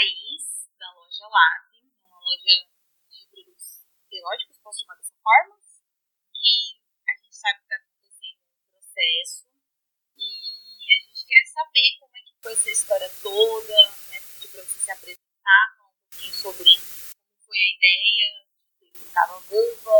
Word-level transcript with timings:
Thaís, 0.00 0.64
da 0.78 0.90
loja 0.94 1.28
LAP, 1.28 1.84
uma 2.08 2.16
loja 2.16 2.56
de 3.10 3.28
produtos 3.28 3.84
eróticos, 4.10 4.56
posso 4.64 4.80
chamar 4.80 4.96
dessa 4.96 5.14
forma, 5.20 5.60
que 6.32 6.80
a 7.04 7.14
gente 7.20 7.36
sabe 7.36 7.58
que 7.58 7.64
está 7.64 7.76
acontecendo 7.76 8.40
um 8.48 8.70
processo 8.72 9.44
e 10.16 10.88
a 10.88 10.98
gente 11.04 11.26
quer 11.28 11.44
saber 11.52 11.98
como 12.00 12.16
é 12.16 12.20
que 12.22 12.32
foi 12.40 12.52
essa 12.54 12.70
história 12.70 13.10
toda, 13.20 13.90
né, 14.08 14.20
pedir 14.32 14.48
para 14.48 14.64
você 14.64 14.78
se 14.80 14.90
apresentar, 14.90 15.76
falar 15.76 15.90
um 15.90 16.00
pouquinho 16.08 16.32
sobre 16.32 16.72
como 16.80 17.44
foi 17.44 17.58
a 17.60 17.76
ideia 17.76 18.46
de 18.80 18.88
ter 18.88 18.98
pintado 19.04 19.34
a 19.34 19.38
vulva, 19.52 19.98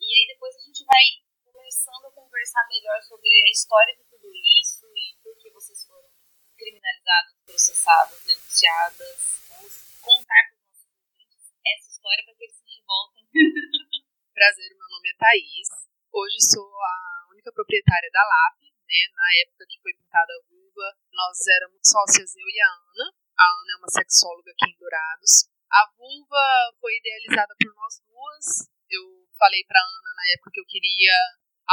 e 0.00 0.06
aí 0.10 0.26
depois 0.26 0.56
a 0.56 0.60
gente 0.66 0.84
vai 0.84 1.04
começando 1.52 2.06
a 2.06 2.10
conversar 2.10 2.66
melhor 2.66 3.00
sobre 3.04 3.30
a 3.30 3.50
história 3.52 3.94
de 3.94 4.02
tudo 4.10 4.26
isso 4.26 4.90
e 4.90 5.14
por 5.22 5.38
que 5.38 5.50
vocês 5.50 5.86
foram 5.86 6.10
criminalizadas, 6.56 7.36
processadas, 7.44 8.26
Vamos 8.56 10.00
contar 10.00 10.42
para 10.48 10.56
os 10.56 10.64
nossos 10.64 10.88
ouvintes 10.88 11.44
essa 11.60 11.88
história 11.92 12.24
para 12.24 12.32
que 12.40 12.44
eles 12.48 12.56
se 12.56 12.64
revoltem. 12.64 13.28
Prazer, 14.32 14.72
meu 14.72 14.88
nome 14.96 15.12
é 15.12 15.16
Thaís. 15.20 15.68
Hoje 16.08 16.40
sou 16.40 16.64
a 16.64 16.96
única 17.36 17.52
proprietária 17.52 18.08
da 18.08 18.24
LAP, 18.24 18.64
né? 18.88 19.12
Na 19.12 19.28
época 19.44 19.68
que 19.68 19.76
foi 19.84 19.92
pintada 19.92 20.32
a 20.32 20.40
vulva, 20.48 20.88
nós 21.12 21.36
éramos 21.52 21.84
sócias, 21.84 22.32
eu 22.32 22.48
e 22.48 22.56
a 22.64 22.72
Ana. 22.72 23.12
A 23.36 23.44
Ana 23.60 23.72
é 23.76 23.76
uma 23.76 23.92
sexóloga 23.92 24.48
aqui 24.48 24.72
em 24.72 24.78
Dourados. 24.80 25.52
A 25.68 25.92
vulva 25.92 26.44
foi 26.80 26.96
idealizada 26.96 27.52
por 27.60 27.76
nós 27.76 28.00
duas. 28.08 28.72
Eu 28.88 29.04
falei 29.36 29.68
pra 29.68 29.84
Ana 29.84 30.10
na 30.16 30.32
época 30.32 30.56
que 30.56 30.60
eu 30.64 30.72
queria 30.72 31.12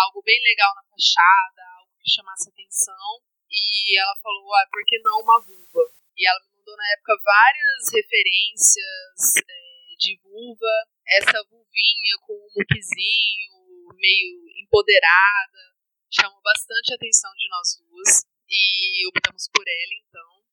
algo 0.03 0.19
bem 0.27 0.44
legal 0.44 0.75
na 0.75 0.83
fachada, 0.91 1.63
algo 1.79 1.95
que 2.03 2.11
chamasse 2.11 2.52
atenção. 2.52 3.23
E 3.47 3.95
ela 3.97 4.19
falou, 4.19 4.52
ah, 4.52 4.67
por 4.67 4.83
que 4.83 5.00
não 5.00 5.23
uma 5.23 5.39
vulva? 5.39 5.88
E 6.17 6.27
ela 6.27 6.44
me 6.44 6.52
mandou 6.64 6.78
na 6.78 6.92
época 6.94 7.14
várias 7.22 7.92
referências 7.94 9.36
é, 9.38 9.95
de 10.00 10.17
vulva. 10.23 10.88
Essa 11.06 11.44
vulvinha 11.44 12.16
com 12.22 12.33
um 12.33 12.50
muquezinho, 12.56 13.92
meio 14.00 14.50
empoderada, 14.64 15.75
chamou 16.09 16.41
bastante 16.41 16.94
a 16.94 16.95
atenção 16.95 17.31
de 17.36 17.50
nós 17.50 17.67
duas. 17.78 18.23
E 18.50 19.08
optamos 19.08 19.50
por 19.53 19.64
ela, 19.67 19.94
então. 20.08 20.44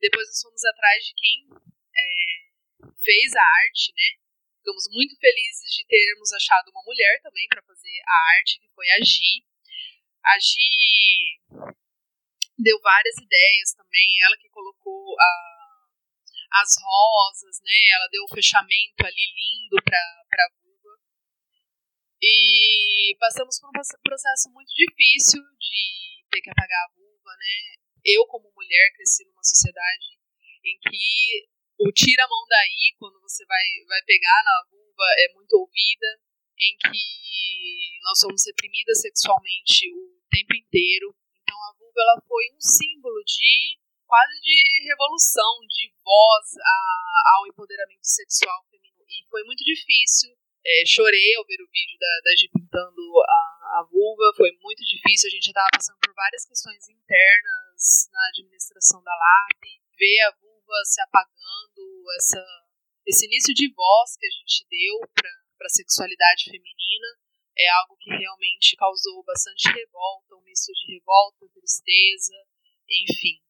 Depois 0.00 0.26
nós 0.28 0.40
fomos 0.42 0.64
atrás 0.64 1.04
de 1.04 1.14
quem 1.14 1.48
é, 1.96 2.92
fez 3.02 3.34
a 3.34 3.42
arte, 3.42 3.92
né? 3.92 4.20
Ficamos 4.58 4.84
muito 4.92 5.18
felizes 5.18 5.74
de 5.74 5.86
termos 5.86 6.32
achado 6.32 6.70
uma 6.70 6.84
mulher 6.84 7.20
também 7.22 7.48
para 7.48 7.62
fazer 7.62 7.98
a 8.06 8.38
arte, 8.38 8.60
que 8.60 8.68
foi 8.74 8.88
a 8.90 9.00
Gi. 9.02 9.44
A 10.22 10.38
Gi 10.38 11.79
deu 12.62 12.78
várias 12.80 13.16
ideias 13.16 13.74
também, 13.74 14.08
ela 14.26 14.36
que 14.36 14.48
colocou 14.48 15.16
a, 15.18 15.32
as 16.62 16.70
rosas, 16.80 17.60
né? 17.62 17.78
Ela 17.96 18.08
deu 18.08 18.24
o 18.24 18.34
fechamento 18.34 19.04
ali 19.04 19.26
lindo 19.34 19.82
para 19.84 19.98
a 19.98 20.52
vulva. 20.60 20.94
E 22.22 23.16
passamos 23.18 23.58
por 23.60 23.68
um 23.68 24.02
processo 24.02 24.50
muito 24.52 24.72
difícil 24.74 25.40
de 25.58 26.24
ter 26.30 26.40
que 26.40 26.50
apagar 26.50 26.84
a 26.84 26.92
vulva, 26.94 27.32
né? 27.38 27.80
Eu, 28.04 28.26
como 28.26 28.52
mulher, 28.54 28.92
cresci 28.94 29.24
numa 29.26 29.42
sociedade 29.42 30.20
em 30.64 30.78
que 30.78 31.48
o 31.80 31.90
tira 31.92 32.24
a 32.24 32.28
mão 32.28 32.44
daí 32.48 32.94
quando 32.98 33.20
você 33.20 33.44
vai, 33.46 33.64
vai 33.88 34.02
pegar 34.04 34.42
na 34.44 34.68
vulva 34.70 35.04
é 35.18 35.32
muito 35.34 35.52
ouvida, 35.54 36.20
em 36.60 36.76
que 36.76 37.98
nós 38.02 38.18
somos 38.18 38.44
reprimidas 38.46 39.00
sexualmente 39.00 39.88
o 39.88 40.20
tempo 40.30 40.54
inteiro. 40.54 41.16
A 41.90 41.92
vulva 41.92 42.02
ela 42.06 42.22
foi 42.22 42.44
um 42.54 42.60
símbolo 42.60 43.18
de 43.26 43.74
quase 44.06 44.38
de 44.40 44.86
revolução, 44.86 45.66
de 45.66 45.90
voz 45.98 46.46
a, 46.54 46.76
ao 47.34 47.48
empoderamento 47.48 48.06
sexual 48.06 48.62
feminino. 48.70 49.02
E 49.10 49.26
foi 49.28 49.42
muito 49.42 49.64
difícil. 49.64 50.30
É, 50.64 50.86
chorei 50.86 51.34
ao 51.34 51.44
ver 51.46 51.58
o 51.58 51.66
vídeo 51.66 51.98
da, 51.98 52.12
da 52.22 52.36
Gi 52.38 52.46
pintando 52.54 53.02
a, 53.26 53.80
a 53.80 53.88
vulva, 53.90 54.36
foi 54.36 54.52
muito 54.62 54.84
difícil. 54.86 55.26
A 55.26 55.34
gente 55.34 55.46
já 55.46 55.50
estava 55.50 55.70
passando 55.74 55.98
por 55.98 56.14
várias 56.14 56.46
questões 56.46 56.88
internas 56.88 58.06
na 58.12 58.22
administração 58.28 59.02
da 59.02 59.10
LAP. 59.10 59.62
Ver 59.98 60.20
a 60.30 60.34
vulva 60.38 60.78
se 60.84 61.00
apagando, 61.02 61.82
essa, 62.14 62.44
esse 63.06 63.26
início 63.26 63.52
de 63.52 63.66
voz 63.74 64.16
que 64.16 64.26
a 64.26 64.30
gente 64.30 64.62
deu 64.70 64.94
para 65.10 65.66
a 65.66 65.74
sexualidade 65.74 66.44
feminina 66.44 67.08
é 67.56 67.68
algo 67.80 67.96
que 67.96 68.10
realmente 68.10 68.76
causou 68.76 69.22
bastante 69.24 69.68
revolta, 69.68 70.36
um 70.36 70.42
misto 70.42 70.72
de 70.72 70.94
revolta, 70.94 71.48
tristeza, 71.48 72.34
enfim. 72.88 73.42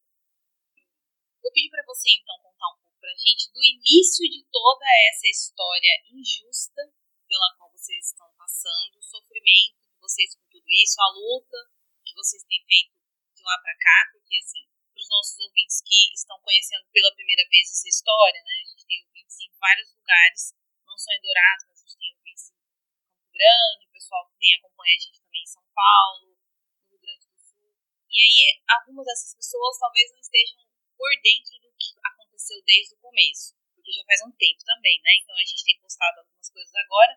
Vou 1.41 1.53
pedir 1.53 1.71
para 1.71 1.85
você 1.87 2.11
então 2.21 2.37
contar 2.43 2.69
um 2.75 2.81
pouco 2.83 2.99
para 3.01 3.11
a 3.11 3.17
gente 3.17 3.51
do 3.53 3.63
início 3.65 4.29
de 4.29 4.45
toda 4.53 4.85
essa 5.09 5.27
história 5.29 5.93
injusta 6.13 6.83
pela 7.27 7.55
qual 7.57 7.71
vocês 7.71 8.11
estão 8.11 8.27
passando, 8.37 8.99
o 8.99 9.03
sofrimento 9.03 9.79
de 9.87 9.99
vocês 10.01 10.35
com 10.35 10.45
tudo 10.51 10.67
isso, 10.69 11.01
a 11.01 11.09
luta 11.15 11.59
que 12.05 12.15
vocês 12.15 12.43
têm 12.45 12.61
feito 12.67 12.93
de 13.35 13.43
lá 13.43 13.57
para 13.63 13.79
cá, 13.79 14.11
porque 14.13 14.37
assim, 14.37 14.67
para 14.91 15.01
os 15.01 15.09
nossos 15.09 15.39
ouvintes 15.39 15.81
que 15.81 16.13
estão 16.13 16.39
conhecendo 16.43 16.85
pela 16.91 17.15
primeira 17.15 17.47
vez 17.49 17.71
essa 17.71 17.89
história, 17.89 18.43
né? 18.43 18.55
A 18.61 18.69
gente 18.69 18.85
tem 18.85 19.01
ouvintes 19.07 19.41
em 19.41 19.53
vários 19.57 19.95
lugares, 19.95 20.53
não 20.85 20.99
só 20.99 21.11
em 21.15 21.23
Dourados, 21.23 21.65
mas 21.69 21.79
a 21.79 21.87
gente 21.87 21.97
tem 21.97 22.15
ouvintes 22.15 22.51
em 22.51 22.59
Campo 22.59 23.31
Grande, 23.33 23.90
pessoal 24.11 24.27
que 24.27 24.39
tem 24.43 24.59
acompanha 24.59 24.91
a 24.91 25.03
gente 25.07 25.23
também 25.23 25.43
em 25.43 25.47
São 25.47 25.63
Paulo, 25.71 26.35
no 26.35 26.91
Rio 26.91 26.99
Grande 26.99 27.31
do 27.31 27.39
Sul. 27.39 27.71
E 28.11 28.19
aí, 28.19 28.59
algumas 28.67 29.07
dessas 29.07 29.39
pessoas 29.39 29.79
talvez 29.79 30.11
não 30.11 30.19
estejam 30.19 30.59
por 30.99 31.11
dentro 31.23 31.55
do 31.63 31.71
que 31.79 31.95
aconteceu 32.03 32.59
desde 32.67 32.95
o 32.95 32.99
começo, 32.99 33.55
porque 33.73 33.93
já 33.93 34.03
faz 34.03 34.21
um 34.27 34.35
tempo 34.35 34.65
também, 34.67 35.01
né? 35.01 35.11
Então 35.23 35.37
a 35.37 35.47
gente 35.47 35.63
tem 35.63 35.79
postado 35.79 36.19
algumas 36.19 36.51
coisas 36.51 36.75
agora, 36.75 37.15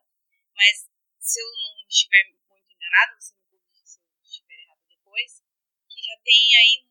mas 0.53 0.85
se 1.17 1.41
eu 1.41 1.49
não 1.49 1.81
estiver 1.89 2.29
muito 2.45 2.69
enganada, 2.69 3.17
você 3.17 3.33
me 3.33 3.43
corrige 3.49 3.87
se 3.89 3.99
eu 3.99 4.05
estiver 4.21 4.61
errado 4.61 4.85
depois, 4.85 5.41
que 5.89 5.99
já 5.99 6.15
tem 6.21 6.45
aí 6.61 6.85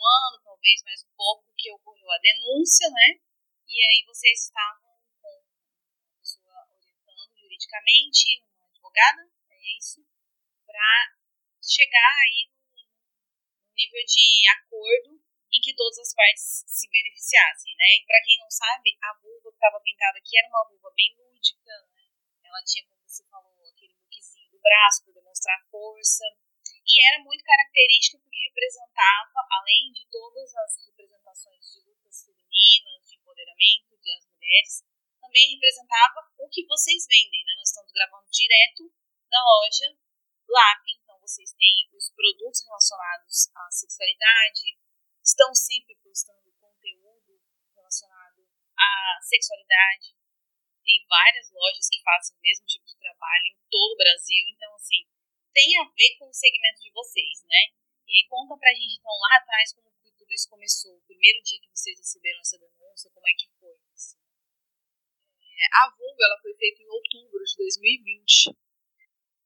ano, 0.00 0.40
talvez 0.42 0.82
mais 0.82 1.04
um 1.04 1.12
pouco, 1.14 1.52
que 1.58 1.70
ocorreu 1.70 2.10
a 2.10 2.18
denúncia, 2.18 2.88
né? 2.88 3.20
E 3.68 3.76
aí 3.84 4.04
vocês 4.06 4.48
estavam 4.48 4.96
com 5.20 5.44
pessoa 6.18 6.56
orientando 6.72 7.38
juridicamente, 7.38 8.42
uma 8.48 8.66
advogada, 8.66 9.30
para 10.66 11.14
chegar 11.62 12.14
aí 12.26 12.50
no 12.50 13.74
nível 13.74 14.02
de 14.04 14.26
acordo 14.58 15.22
em 15.52 15.60
que 15.60 15.76
todas 15.76 15.98
as 15.98 16.14
partes 16.14 16.64
se 16.66 16.88
beneficiassem, 16.90 17.76
né? 17.76 18.00
E 18.00 18.06
para 18.06 18.22
quem 18.24 18.38
não 18.40 18.50
sabe, 18.50 18.96
a 18.98 19.14
vulva 19.20 19.50
que 19.50 19.56
estava 19.56 19.80
pintada 19.80 20.18
aqui 20.18 20.38
era 20.38 20.48
uma 20.48 20.66
vulva 20.68 20.90
bem 20.96 21.14
lúdica, 21.14 21.70
né? 21.94 22.08
Ela 22.42 22.62
tinha, 22.64 22.84
como 22.88 23.06
você 23.06 23.22
falou, 23.28 23.52
aquele 23.68 23.94
muquezinho 23.94 24.50
do 24.50 24.58
braço 24.58 25.04
para 25.04 25.14
demonstrar 25.14 25.62
força, 25.70 26.24
e 26.82 26.92
era 27.08 27.22
muito 27.22 27.44
característica 27.44 28.18
porque 28.18 28.48
representava, 28.48 29.38
além 29.50 29.92
de 29.92 30.06
todas 30.10 30.54
as 30.56 30.86
representações 30.86 31.62
de 31.72 31.80
lutas 31.86 32.24
femininas, 32.26 33.08
de 33.08 33.16
empoderamento 33.16 33.96
das 34.02 34.26
mulheres, 34.26 34.84
também 35.20 35.54
representava 35.54 36.32
o 36.38 36.48
que 36.48 36.66
vocês 36.66 37.06
vendem, 37.06 37.44
né? 37.44 37.54
Nós 37.56 37.68
estamos 37.68 37.92
gravando 37.92 38.28
direto 38.30 38.90
da 39.32 39.40
loja 39.40 39.96
LAP, 40.44 40.84
então 41.00 41.18
vocês 41.20 41.56
têm 41.56 41.88
os 41.96 42.12
produtos 42.12 42.60
relacionados 42.68 43.48
à 43.56 43.70
sexualidade, 43.70 44.76
estão 45.24 45.54
sempre 45.54 45.96
postando 46.04 46.52
conteúdo 46.60 47.40
relacionado 47.74 48.44
à 48.76 49.18
sexualidade. 49.24 50.12
Tem 50.84 51.06
várias 51.08 51.50
lojas 51.50 51.88
que 51.88 52.02
fazem 52.02 52.36
o 52.36 52.40
mesmo 52.42 52.66
tipo 52.66 52.84
de 52.84 52.98
trabalho 52.98 53.46
em 53.46 53.56
todo 53.70 53.92
o 53.92 53.96
Brasil, 53.96 54.44
então 54.50 54.74
assim, 54.74 55.08
tem 55.54 55.80
a 55.80 55.88
ver 55.88 56.18
com 56.18 56.28
o 56.28 56.34
segmento 56.34 56.80
de 56.82 56.92
vocês, 56.92 57.42
né? 57.44 57.72
E 58.06 58.12
aí 58.12 58.28
conta 58.28 58.58
pra 58.58 58.74
gente, 58.74 59.00
então, 59.00 59.16
lá 59.16 59.38
atrás, 59.40 59.72
como 59.72 59.88
tudo 60.02 60.32
isso 60.32 60.50
começou. 60.50 60.96
O 60.96 61.06
primeiro 61.08 61.42
dia 61.42 61.60
que 61.60 61.70
vocês 61.70 61.96
receberam 61.96 62.40
essa 62.40 62.58
denúncia, 62.58 63.10
como 63.10 63.26
é 63.28 63.32
que 63.32 63.48
foi? 63.58 63.78
Assim? 63.94 64.18
É, 65.40 65.66
a 65.84 65.90
vulva, 65.96 66.24
ela 66.24 66.40
foi 66.42 66.52
feita 66.54 66.82
em 66.82 66.88
outubro 66.88 67.42
de 67.44 67.56
2020. 67.56 68.61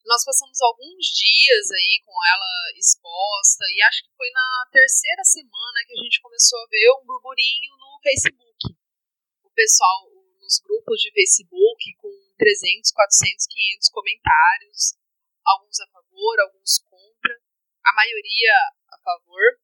Nós 0.07 0.23
passamos 0.25 0.61
alguns 0.63 1.07
dias 1.11 1.67
aí 1.75 2.01
com 2.07 2.15
ela 2.15 2.79
exposta 2.79 3.65
e 3.75 3.83
acho 3.83 4.05
que 4.07 4.15
foi 4.15 4.31
na 4.31 4.71
terceira 4.71 5.25
semana 5.25 5.83
que 5.85 5.99
a 5.99 6.03
gente 6.03 6.23
começou 6.23 6.63
a 6.63 6.69
ver 6.71 6.91
um 6.95 7.05
burburinho 7.05 7.75
no 7.77 7.99
Facebook. 8.01 8.71
O 9.43 9.51
pessoal 9.51 10.07
nos 10.39 10.61
grupos 10.63 11.01
de 11.03 11.11
Facebook 11.11 11.95
com 11.99 12.09
300, 12.39 12.93
400, 12.93 13.47
500 13.51 13.91
comentários 13.91 14.95
alguns 15.45 15.81
a 15.81 15.87
favor, 15.91 16.41
alguns 16.41 16.79
contra, 16.79 17.35
a 17.85 17.93
maioria 17.95 18.55
a 18.95 18.99
favor, 19.03 19.59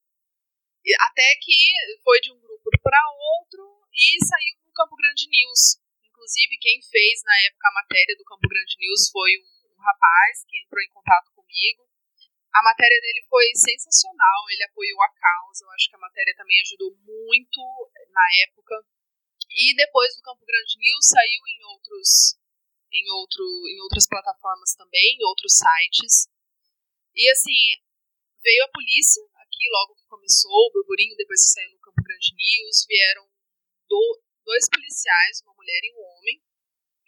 até 1.07 1.37
que 1.41 1.55
foi 2.03 2.21
de 2.21 2.33
um 2.33 2.41
grupo 2.41 2.71
para 2.83 2.99
outro 3.39 3.87
e 3.95 4.19
saiu 4.27 4.59
no 4.67 4.73
Campo 4.73 4.97
Grande 4.97 5.29
News. 5.31 5.79
Inclusive, 6.03 6.59
quem 6.59 6.83
fez 6.83 7.23
na 7.23 7.47
época 7.47 7.69
a 7.69 7.75
matéria 7.75 8.17
do 8.17 8.25
Campo 8.25 8.49
Grande 8.49 8.77
News 8.79 9.11
foi 9.11 9.31
um, 9.39 9.62
rapaz 9.83 10.45
que 10.47 10.63
entrou 10.63 10.81
em 10.83 10.89
contato 10.95 11.31
comigo. 11.35 11.83
A 12.55 12.63
matéria 12.63 13.01
dele 13.01 13.25
foi 13.29 13.45
sensacional, 13.55 14.41
ele 14.51 14.65
apoiou 14.65 15.03
a 15.03 15.09
causa. 15.09 15.65
Eu 15.65 15.71
acho 15.71 15.89
que 15.89 15.97
a 15.97 16.05
matéria 16.05 16.35
também 16.37 16.61
ajudou 16.61 16.95
muito 17.03 17.61
na 18.09 18.27
época. 18.47 18.77
E 19.51 19.75
depois 19.75 20.15
do 20.17 20.23
Campo 20.23 20.45
Grande 20.45 20.79
News 20.79 21.07
saiu 21.09 21.43
em 21.49 21.65
outros 21.65 22.39
em 22.93 23.11
outro 23.11 23.45
em 23.69 23.81
outras 23.81 24.07
plataformas 24.07 24.75
também, 24.77 25.17
em 25.17 25.25
outros 25.25 25.57
sites. 25.57 26.29
E 27.15 27.29
assim, 27.31 27.81
veio 28.41 28.65
a 28.65 28.73
polícia 28.73 29.23
aqui 29.41 29.65
logo 29.71 29.95
que 29.97 30.07
começou 30.07 30.53
o 30.53 30.73
burburinho, 30.73 31.17
depois 31.17 31.41
que 31.41 31.53
saiu 31.53 31.73
no 31.73 31.81
Campo 31.81 32.03
Grande 32.03 32.33
News, 32.37 32.87
vieram 32.89 33.29
do, 33.89 34.23
dois 34.45 34.69
policiais, 34.69 35.41
uma 35.43 35.55
mulher 35.55 35.81
e 35.85 35.93
um 35.95 36.01
homem, 36.01 36.43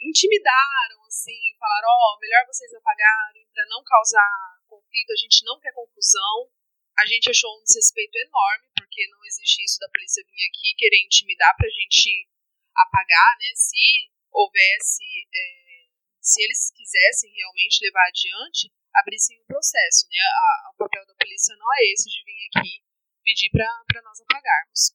intimidaram, 0.05 1.03
assim, 1.07 1.57
falaram, 1.59 1.89
ó, 1.89 2.15
oh, 2.15 2.21
melhor 2.21 2.45
vocês 2.47 2.73
apagarem 2.75 3.47
para 3.53 3.65
não 3.67 3.83
causar 3.85 4.29
conflito, 4.69 5.11
a 5.13 5.17
gente 5.17 5.45
não 5.45 5.59
quer 5.61 5.73
confusão. 5.73 6.51
A 6.99 7.07
gente 7.07 7.31
achou 7.31 7.51
um 7.59 7.65
desrespeito 7.65 8.17
enorme, 8.19 8.71
porque 8.77 9.09
não 9.11 9.25
existe 9.25 9.65
isso 9.65 9.81
da 9.81 9.89
polícia 9.89 10.23
vir 10.23 10.47
aqui 10.47 10.79
querer 10.79 11.03
intimidar 11.03 11.55
pra 11.57 11.69
gente 11.69 12.29
apagar, 12.75 13.37
né? 13.39 13.51
Se 13.57 14.11
houvesse, 14.31 15.03
é, 15.35 15.91
se 16.21 16.43
eles 16.43 16.71
quisessem 16.71 17.35
realmente 17.35 17.83
levar 17.83 18.07
adiante, 18.07 18.71
abrissem 18.95 19.41
um 19.41 19.47
processo, 19.47 20.07
né? 20.07 20.23
A, 20.23 20.71
o 20.71 20.77
papel 20.77 21.05
da 21.07 21.15
polícia 21.15 21.57
não 21.57 21.67
é 21.75 21.83
esse 21.91 22.09
de 22.09 22.23
vir 22.23 22.41
aqui 22.55 22.85
pedir 23.25 23.51
para 23.51 24.03
nós 24.03 24.21
apagarmos. 24.21 24.95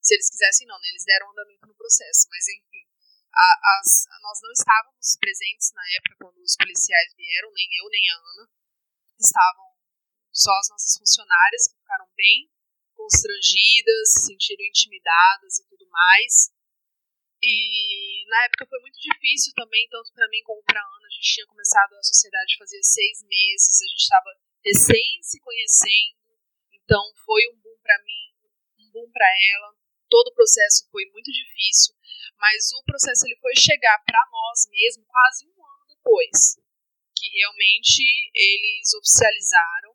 Se 0.00 0.14
eles 0.14 0.30
quisessem, 0.30 0.66
não, 0.66 0.78
né? 0.80 0.88
Eles 0.88 1.04
deram 1.04 1.30
andamento 1.30 1.66
no 1.66 1.74
processo, 1.74 2.28
mas 2.30 2.48
enfim. 2.48 2.88
As, 3.34 4.06
nós 4.22 4.38
não 4.42 4.52
estávamos 4.52 5.16
presentes 5.18 5.72
na 5.74 5.82
época 5.96 6.16
quando 6.22 6.38
os 6.38 6.56
policiais 6.56 7.14
vieram, 7.16 7.50
nem 7.52 7.68
eu, 7.82 7.88
nem 7.90 8.10
a 8.10 8.16
Ana. 8.16 8.50
Estavam 9.18 9.74
só 10.32 10.50
as 10.58 10.68
nossas 10.70 10.98
funcionárias 10.98 11.68
que 11.68 11.78
ficaram 11.78 12.08
bem 12.16 12.50
constrangidas, 12.94 14.12
se 14.12 14.26
sentiram 14.26 14.64
intimidadas 14.64 15.58
e 15.58 15.68
tudo 15.68 15.86
mais. 15.90 16.50
E 17.42 18.24
na 18.28 18.44
época 18.44 18.66
foi 18.66 18.80
muito 18.80 18.98
difícil 18.98 19.52
também, 19.54 19.86
tanto 19.90 20.12
para 20.14 20.28
mim 20.28 20.42
como 20.44 20.62
para 20.62 20.80
Ana. 20.80 21.06
A 21.06 21.10
gente 21.10 21.34
tinha 21.34 21.46
começado 21.46 21.92
a 21.92 22.02
sociedade 22.02 22.56
fazia 22.56 22.82
seis 22.82 23.22
meses, 23.22 23.82
a 23.82 23.86
gente 23.90 24.02
estava 24.02 24.30
recém 24.64 25.22
se 25.22 25.38
conhecendo, 25.40 26.32
então 26.72 27.02
foi 27.24 27.42
um 27.52 27.60
boom 27.60 27.76
para 27.82 28.02
mim, 28.02 28.32
um 28.78 28.90
boom 28.90 29.10
para 29.12 29.28
ela. 29.28 29.76
Todo 30.08 30.28
o 30.28 30.34
processo 30.34 30.88
foi 30.90 31.04
muito 31.10 31.30
difícil, 31.30 31.93
mas 32.38 32.72
o 32.72 32.84
processo 32.84 33.26
ele 33.26 33.36
foi 33.40 33.54
chegar 33.56 33.98
para 34.04 34.20
nós 34.30 34.68
mesmo 34.70 35.04
quase 35.06 35.46
um 35.46 35.66
ano 35.66 35.84
depois, 35.88 36.56
que 37.16 37.28
realmente 37.38 38.02
eles 38.34 38.92
oficializaram 38.94 39.94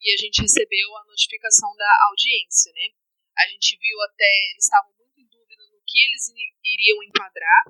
e 0.00 0.14
a 0.14 0.16
gente 0.16 0.42
recebeu 0.42 0.96
a 0.96 1.04
notificação 1.04 1.74
da 1.76 1.90
audiência, 2.10 2.72
né? 2.72 2.94
A 3.38 3.48
gente 3.48 3.78
viu 3.78 4.00
até, 4.02 4.30
eles 4.50 4.64
estavam 4.64 4.92
que 5.92 6.00
eles 6.08 6.24
iriam 6.64 7.04
enquadrar. 7.04 7.64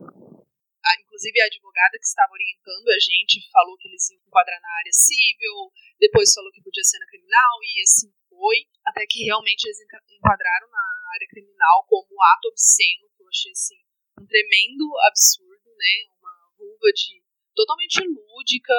Inclusive 1.02 1.40
a 1.40 1.46
advogada 1.46 1.98
que 1.98 2.06
estava 2.06 2.32
orientando 2.32 2.88
a 2.88 2.98
gente 2.98 3.38
falou 3.50 3.76
que 3.76 3.86
eles 3.86 4.10
iam 4.10 4.20
enquadrar 4.26 4.60
na 4.60 4.72
área 4.78 4.92
civil, 4.92 5.70
depois 5.98 6.32
falou 6.32 6.50
que 6.50 6.62
podia 6.62 6.82
ser 6.82 6.98
na 6.98 7.06
criminal 7.06 7.58
e 7.62 7.82
assim 7.82 8.10
foi, 8.28 8.66
até 8.86 9.06
que 9.06 9.24
realmente 9.24 9.64
eles 9.64 9.78
enquadraram 10.10 10.68
na 10.70 10.84
área 11.14 11.28
criminal 11.28 11.84
como 11.86 12.22
ato 12.34 12.48
obsceno, 12.48 13.10
que 13.14 13.22
eu 13.22 13.28
achei 13.28 13.52
assim 13.52 13.78
um 14.20 14.26
tremendo 14.26 14.84
absurdo, 15.08 15.68
né? 15.76 15.94
Uma 16.18 16.34
vulva 16.58 16.92
de 16.92 17.22
totalmente 17.54 18.00
lúdica 18.00 18.74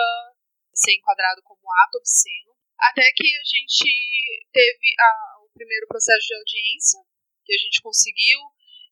ser 0.74 0.94
enquadrado 0.94 1.42
como 1.44 1.62
ato 1.86 1.98
obsceno. 1.98 2.54
Até 2.80 3.12
que 3.14 3.24
a 3.24 3.44
gente 3.46 3.88
teve 4.52 4.88
a, 5.00 5.40
o 5.46 5.50
primeiro 5.54 5.88
processo 5.88 6.28
de 6.28 6.36
audiência, 6.36 7.00
que 7.46 7.54
a 7.54 7.58
gente 7.58 7.82
conseguiu 7.82 8.40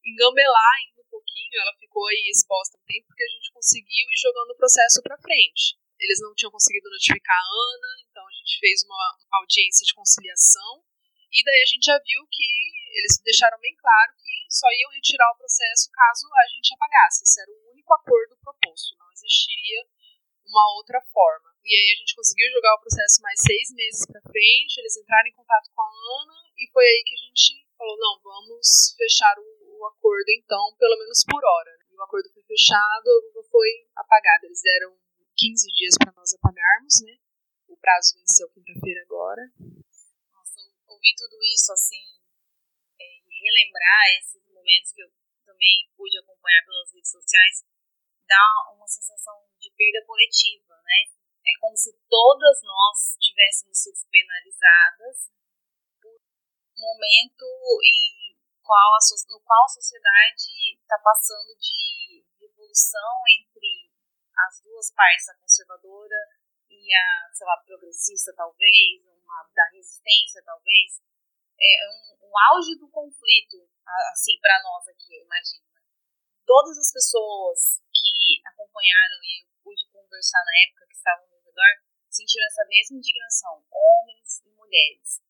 engambelar 0.06 0.74
ainda 0.80 1.02
um 1.02 1.10
pouquinho, 1.10 1.62
ela 1.62 1.76
ficou 1.78 2.08
aí 2.08 2.24
exposta 2.30 2.78
um 2.78 2.86
tempo, 2.86 3.08
porque 3.08 3.24
a 3.24 3.34
gente 3.36 3.52
conseguiu 3.52 4.06
ir 4.10 4.20
jogando 4.22 4.52
o 4.52 4.58
processo 4.58 5.02
para 5.02 5.22
frente. 5.22 5.78
Eles 6.00 6.20
não 6.22 6.34
tinham 6.34 6.52
conseguido 6.52 6.90
notificar 6.90 7.38
a 7.38 7.46
Ana, 7.46 7.92
então 8.10 8.26
a 8.26 8.32
gente 8.32 8.60
fez 8.60 8.84
uma 8.84 9.18
audiência 9.34 9.86
de 9.86 9.94
conciliação, 9.94 10.84
e 11.32 11.44
daí 11.44 11.62
a 11.64 11.70
gente 11.72 11.86
já 11.86 11.98
viu 12.00 12.22
que 12.30 12.48
eles 12.92 13.20
deixaram 13.24 13.60
bem 13.60 13.76
claro 13.76 14.12
que 14.20 14.46
só 14.52 14.68
iam 14.68 14.92
retirar 14.92 15.32
o 15.32 15.38
processo 15.38 15.90
caso 15.92 16.28
a 16.28 16.48
gente 16.52 16.74
apagasse. 16.74 17.24
Esse 17.24 17.42
era 17.42 17.52
o 17.52 17.72
único 17.72 17.94
acordo 17.94 18.38
proposto, 18.44 18.98
não 19.00 19.12
existiria 19.12 19.88
uma 20.46 20.76
outra 20.76 21.00
forma. 21.14 21.50
E 21.64 21.72
aí 21.72 21.94
a 21.96 21.98
gente 22.00 22.16
conseguiu 22.16 22.52
jogar 22.52 22.76
o 22.76 22.82
processo 22.82 23.22
mais 23.22 23.40
seis 23.40 23.72
meses 23.72 24.06
para 24.06 24.22
frente, 24.22 24.78
eles 24.80 24.98
entraram 24.98 25.30
em 25.30 25.38
contato 25.38 25.72
com 25.74 25.82
a 25.82 25.88
Ana, 25.88 26.38
e 26.58 26.70
foi 26.74 26.84
aí 26.84 27.04
que 27.06 27.16
a 27.16 27.24
gente 27.24 27.66
falou, 27.78 27.98
não, 27.98 28.20
vamos 28.22 28.94
fechar 28.98 29.38
o 29.40 29.62
o 29.82 29.88
acordo, 29.88 30.30
então, 30.30 30.62
pelo 30.78 30.98
menos 30.98 31.26
por 31.26 31.42
hora. 31.44 31.72
Né? 31.72 31.86
O 31.98 32.04
acordo 32.04 32.30
foi 32.34 32.44
fechado, 32.44 33.10
a 33.10 33.14
luva 33.26 33.50
foi 33.50 33.70
apagada. 33.96 34.46
Eles 34.46 34.62
deram 34.62 34.96
15 35.36 35.68
dias 35.74 35.96
para 35.98 36.14
nós 36.14 36.34
apagarmos, 36.34 37.02
né? 37.02 37.18
O 37.68 37.76
prazo 37.78 38.14
venceu 38.16 38.48
quinta-feira 38.50 39.02
agora. 39.02 39.42
Ouvir 41.02 41.18
tudo 41.18 41.42
isso, 41.42 41.74
assim, 41.74 42.06
é, 43.02 43.06
relembrar 43.26 44.06
esses 44.22 44.46
momentos 44.54 44.94
que 44.94 45.02
eu 45.02 45.10
também 45.44 45.90
pude 45.98 46.14
acompanhar 46.20 46.62
pelas 46.62 46.94
redes 46.94 47.10
sociais, 47.10 47.66
dá 48.30 48.70
uma 48.78 48.86
sensação 48.86 49.50
de 49.58 49.74
perda 49.74 50.06
coletiva, 50.06 50.78
né? 50.86 51.10
É 51.42 51.58
como 51.60 51.76
se 51.76 51.90
todas 52.08 52.62
nós 52.62 53.18
tivéssemos 53.18 53.82
sido 53.82 53.98
penalizadas 54.12 55.34
por 56.00 56.14
um 56.14 56.80
momento 56.80 57.50
e 57.82 58.38
qual 58.62 58.94
a, 58.94 59.00
no 59.26 59.40
qual 59.42 59.66
a 59.66 59.74
sociedade 59.74 60.78
está 60.78 61.00
passando 61.00 61.58
de 61.58 62.24
revolução 62.40 63.24
entre 63.42 63.90
as 64.38 64.62
duas 64.62 64.94
partes, 64.94 65.30
a 65.30 65.36
conservadora 65.42 66.30
e 66.70 66.94
a, 66.94 67.34
sei 67.34 67.48
lá, 67.48 67.58
progressista, 67.58 68.32
talvez, 68.36 69.02
uma 69.32 69.48
da 69.56 69.66
resistência, 69.72 70.44
talvez. 70.44 71.00
É 71.56 71.72
um, 71.88 72.28
um 72.28 72.34
auge 72.52 72.76
do 72.76 72.90
conflito, 72.90 73.64
assim, 74.12 74.36
para 74.42 74.62
nós 74.64 74.88
aqui, 74.90 75.16
eu 75.16 75.24
imagino. 75.24 75.64
Né? 75.72 75.82
Todas 76.46 76.78
as 76.78 76.92
pessoas 76.92 77.80
que 77.94 78.42
acompanharam 78.44 79.24
e 79.24 79.46
eu 79.46 79.56
pude 79.64 79.88
conversar 79.88 80.44
na 80.44 80.56
época 80.68 80.88
que 80.88 80.96
estavam 80.96 81.28
no 81.28 81.40
redor 81.40 81.72
sentiram 82.10 82.46
essa 82.48 82.66
mesma 82.68 82.98
indignação, 82.98 83.64
homens 83.72 84.44
e 84.44 84.50
mulheres 84.52 85.22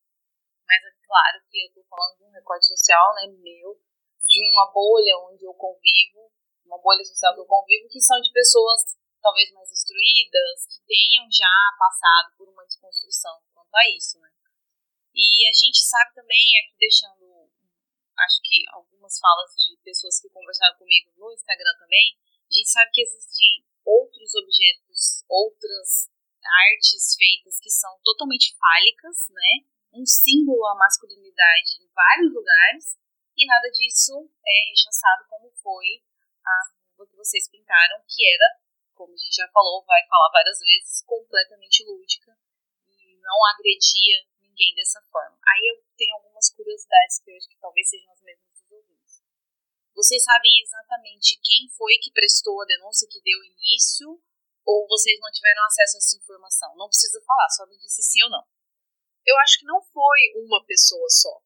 mas 0.71 0.87
é 0.87 0.95
claro 1.03 1.43
que 1.51 1.59
eu 1.59 1.67
estou 1.67 1.83
falando 1.83 2.15
de 2.15 2.23
um 2.23 2.31
recorte 2.31 2.65
social, 2.65 3.13
né, 3.15 3.27
meu, 3.27 3.75
de 4.23 4.39
uma 4.55 4.71
bolha 4.71 5.19
onde 5.27 5.43
eu 5.43 5.53
convivo, 5.53 6.31
uma 6.63 6.79
bolha 6.79 7.03
social 7.03 7.33
que 7.35 7.41
eu 7.41 7.45
convivo, 7.45 7.89
que 7.91 7.99
são 7.99 8.21
de 8.21 8.31
pessoas 8.31 8.95
talvez 9.21 9.51
mais 9.53 9.71
instruídas, 9.71 10.65
que 10.67 10.81
tenham 10.85 11.29
já 11.31 11.55
passado 11.77 12.35
por 12.37 12.49
uma 12.49 12.65
desconstrução 12.65 13.41
quanto 13.53 13.73
a 13.75 13.89
isso, 13.95 14.19
né. 14.19 14.29
E 15.13 15.47
a 15.47 15.53
gente 15.53 15.79
sabe 15.79 16.15
também, 16.15 16.43
aqui 16.63 16.77
deixando, 16.79 17.49
acho 18.17 18.39
que 18.43 18.63
algumas 18.71 19.19
falas 19.19 19.51
de 19.55 19.77
pessoas 19.83 20.19
que 20.19 20.29
conversaram 20.29 20.77
comigo 20.77 21.11
no 21.17 21.31
Instagram 21.33 21.77
também, 21.77 22.17
a 22.49 22.53
gente 22.53 22.69
sabe 22.69 22.91
que 22.91 23.01
existem 23.01 23.65
outros 23.85 24.35
objetos, 24.35 25.23
outras 25.29 26.09
artes 26.43 27.15
feitas 27.15 27.59
que 27.59 27.69
são 27.69 27.99
totalmente 28.03 28.55
fálicas, 28.57 29.29
né? 29.29 29.71
um 29.93 30.05
símbolo 30.05 30.65
à 30.67 30.75
masculinidade 30.75 31.83
em 31.83 31.87
vários 31.93 32.33
lugares 32.33 32.97
e 33.35 33.45
nada 33.45 33.69
disso 33.71 34.29
é 34.45 34.69
rechaçado 34.69 35.25
como 35.29 35.51
foi 35.51 36.03
a 36.45 36.81
que 37.01 37.17
vocês 37.17 37.49
pintaram, 37.49 37.97
que 38.07 38.21
era, 38.29 38.60
como 39.01 39.17
a 39.17 39.17
gente 39.17 39.33
já 39.33 39.49
falou, 39.49 39.81
vai 39.83 40.05
falar 40.05 40.29
várias 40.29 40.59
vezes, 40.59 41.01
completamente 41.09 41.83
lúdica 41.89 42.37
e 42.85 43.17
não 43.17 43.39
agredia 43.49 44.29
ninguém 44.37 44.75
dessa 44.75 45.01
forma. 45.09 45.33
Aí 45.41 45.73
eu 45.73 45.81
tenho 45.97 46.13
algumas 46.21 46.53
curiosidades 46.53 47.17
que 47.17 47.31
eu 47.31 47.35
acho 47.35 47.49
que 47.49 47.57
talvez 47.57 47.89
sejam 47.89 48.13
as 48.13 48.21
mesmas 48.21 48.61
dos 48.61 48.71
ouvintes. 48.71 49.25
Vocês 49.95 50.21
sabem 50.23 50.53
exatamente 50.61 51.41
quem 51.41 51.67
foi 51.73 51.97
que 51.97 52.13
prestou 52.13 52.61
a 52.61 52.65
denúncia 52.65 53.09
que 53.09 53.25
deu 53.25 53.41
início 53.41 54.21
ou 54.63 54.87
vocês 54.87 55.19
não 55.19 55.31
tiveram 55.33 55.65
acesso 55.65 55.97
a 55.97 56.01
essa 56.05 56.17
informação? 56.17 56.75
Não 56.77 56.87
precisa 56.87 57.19
falar, 57.25 57.49
só 57.49 57.65
me 57.65 57.77
disse 57.77 58.03
sim 58.03 58.21
ou 58.21 58.29
não. 58.29 58.45
Eu 59.25 59.35
acho 59.39 59.57
que 59.57 59.65
não 59.65 59.81
foi 59.81 60.19
uma 60.45 60.63
pessoa 60.65 61.09
só. 61.09 61.41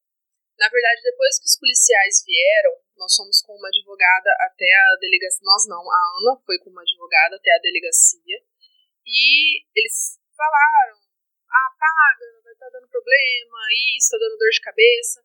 Na 0.58 0.68
verdade, 0.68 1.00
depois 1.00 1.40
que 1.40 1.46
os 1.46 1.56
policiais 1.56 2.22
vieram, 2.24 2.76
nós 2.96 3.14
fomos 3.14 3.42
com 3.42 3.54
uma 3.54 3.68
advogada 3.68 4.30
até 4.40 4.66
a 4.66 4.96
delegacia. 5.00 5.44
Nós 5.44 5.66
não, 5.68 5.80
a 5.80 6.00
Ana 6.20 6.40
foi 6.44 6.58
com 6.58 6.70
uma 6.70 6.82
advogada 6.82 7.36
até 7.36 7.54
a 7.54 7.60
delegacia. 7.60 8.38
E 9.04 9.62
eles 9.74 10.18
falaram: 10.36 10.98
ah, 11.48 11.70
paga, 11.78 12.40
vai 12.42 12.54
tá 12.56 12.68
dando 12.72 12.88
problema, 12.88 13.58
isso, 13.96 14.10
tá 14.10 14.18
dando 14.18 14.38
dor 14.38 14.50
de 14.50 14.60
cabeça. 14.60 15.24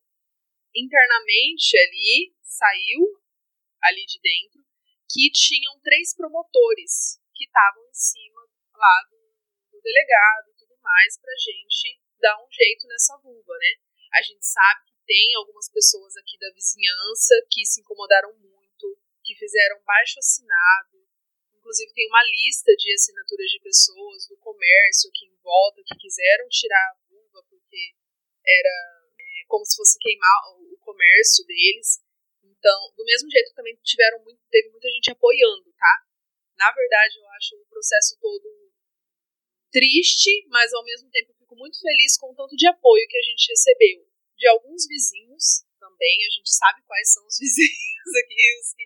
Internamente 0.76 1.78
ali, 1.78 2.36
saiu 2.44 3.22
ali 3.82 4.06
de 4.06 4.20
dentro, 4.22 4.62
que 5.10 5.32
tinham 5.32 5.80
três 5.82 6.16
promotores 6.16 7.20
que 7.34 7.46
estavam 7.46 7.84
em 7.88 7.94
cima 7.94 8.42
lá 8.76 9.08
do, 9.10 9.18
do 9.72 9.82
delegado 9.82 10.52
e 10.52 10.56
tudo 10.56 10.78
mais 10.82 11.18
pra 11.20 11.34
gente 11.36 12.00
dar 12.20 12.38
um 12.38 12.48
jeito 12.52 12.88
nessa 12.88 13.18
vulva, 13.18 13.58
né? 13.58 13.74
A 14.14 14.22
gente 14.22 14.46
sabe 14.46 14.91
tem 15.06 15.36
algumas 15.36 15.70
pessoas 15.70 16.16
aqui 16.18 16.38
da 16.40 16.52
vizinhança 16.54 17.36
que 17.50 17.66
se 17.66 17.82
incomodaram 17.82 18.34
muito, 18.38 18.52
fizeram 19.42 19.82
baixo 19.82 20.20
assinado, 20.20 21.02
inclusive 21.58 21.92
tem 21.94 22.08
uma 22.08 22.22
lista 22.30 22.72
de 22.78 22.94
assinaturas 22.94 23.50
de 23.50 23.60
pessoas 23.60 24.28
do 24.30 24.38
comércio 24.38 25.10
aqui 25.10 25.26
em 25.26 25.38
volta 25.42 25.82
que 25.84 25.98
quiseram 25.98 26.48
tirar 26.48 26.78
a 26.78 26.98
vulva 27.10 27.42
porque 27.50 27.96
era 28.46 28.76
é, 29.18 29.46
como 29.48 29.66
se 29.66 29.76
fosse 29.76 29.98
queimar 29.98 30.54
o 30.62 30.78
comércio 30.78 31.46
deles. 31.46 32.06
Então, 32.44 32.94
do 32.96 33.04
mesmo 33.04 33.30
jeito 33.32 33.54
também 33.56 33.76
tiveram 33.82 34.24
muito, 34.24 34.40
teve 34.50 34.70
muita 34.70 34.88
gente 34.90 35.10
apoiando, 35.10 35.74
tá? 35.74 36.06
Na 36.58 36.72
verdade, 36.72 37.18
eu 37.18 37.28
acho 37.30 37.56
o 37.56 37.66
processo 37.66 38.20
todo 38.22 38.46
triste, 39.72 40.46
mas 40.50 40.72
ao 40.74 40.84
mesmo 40.84 41.10
tempo 41.10 41.34
fico 41.34 41.56
muito 41.56 41.80
feliz 41.80 42.18
com 42.18 42.32
o 42.32 42.36
tanto 42.36 42.56
de 42.56 42.68
apoio 42.68 43.08
que 43.08 43.18
a 43.18 43.22
gente 43.22 43.50
recebeu 43.50 44.11
de 44.42 44.48
alguns 44.50 44.90
vizinhos 44.90 45.70
também. 45.78 46.26
A 46.26 46.32
gente 46.34 46.50
sabe 46.50 46.82
quais 46.90 47.14
são 47.14 47.22
os 47.30 47.38
vizinhos 47.38 48.12
aqui, 48.26 48.42
os, 48.58 48.74
que, 48.74 48.86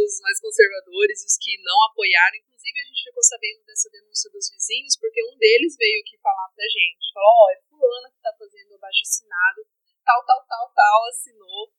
os 0.00 0.20
mais 0.24 0.40
conservadores 0.40 1.20
e 1.20 1.26
os 1.28 1.36
que 1.36 1.60
não 1.60 1.76
apoiaram. 1.92 2.40
Inclusive, 2.40 2.80
a 2.80 2.88
gente 2.88 3.04
ficou 3.04 3.22
sabendo 3.22 3.64
dessa 3.68 3.90
denúncia 3.90 4.32
dos 4.32 4.48
vizinhos 4.48 4.96
porque 4.96 5.20
um 5.28 5.36
deles 5.36 5.76
veio 5.76 6.00
aqui 6.00 6.16
falar 6.24 6.48
pra 6.56 6.64
gente: 6.64 7.12
falou, 7.12 7.28
ó, 7.28 7.44
oh, 7.44 7.50
é 7.52 7.56
Fulana 7.68 8.10
que 8.10 8.24
tá 8.24 8.32
fazendo 8.32 8.74
abaixo 8.74 9.04
assinado, 9.04 9.60
tal, 10.04 10.24
tal, 10.24 10.40
tal, 10.48 10.72
tal, 10.72 11.08
assinou. 11.12 11.70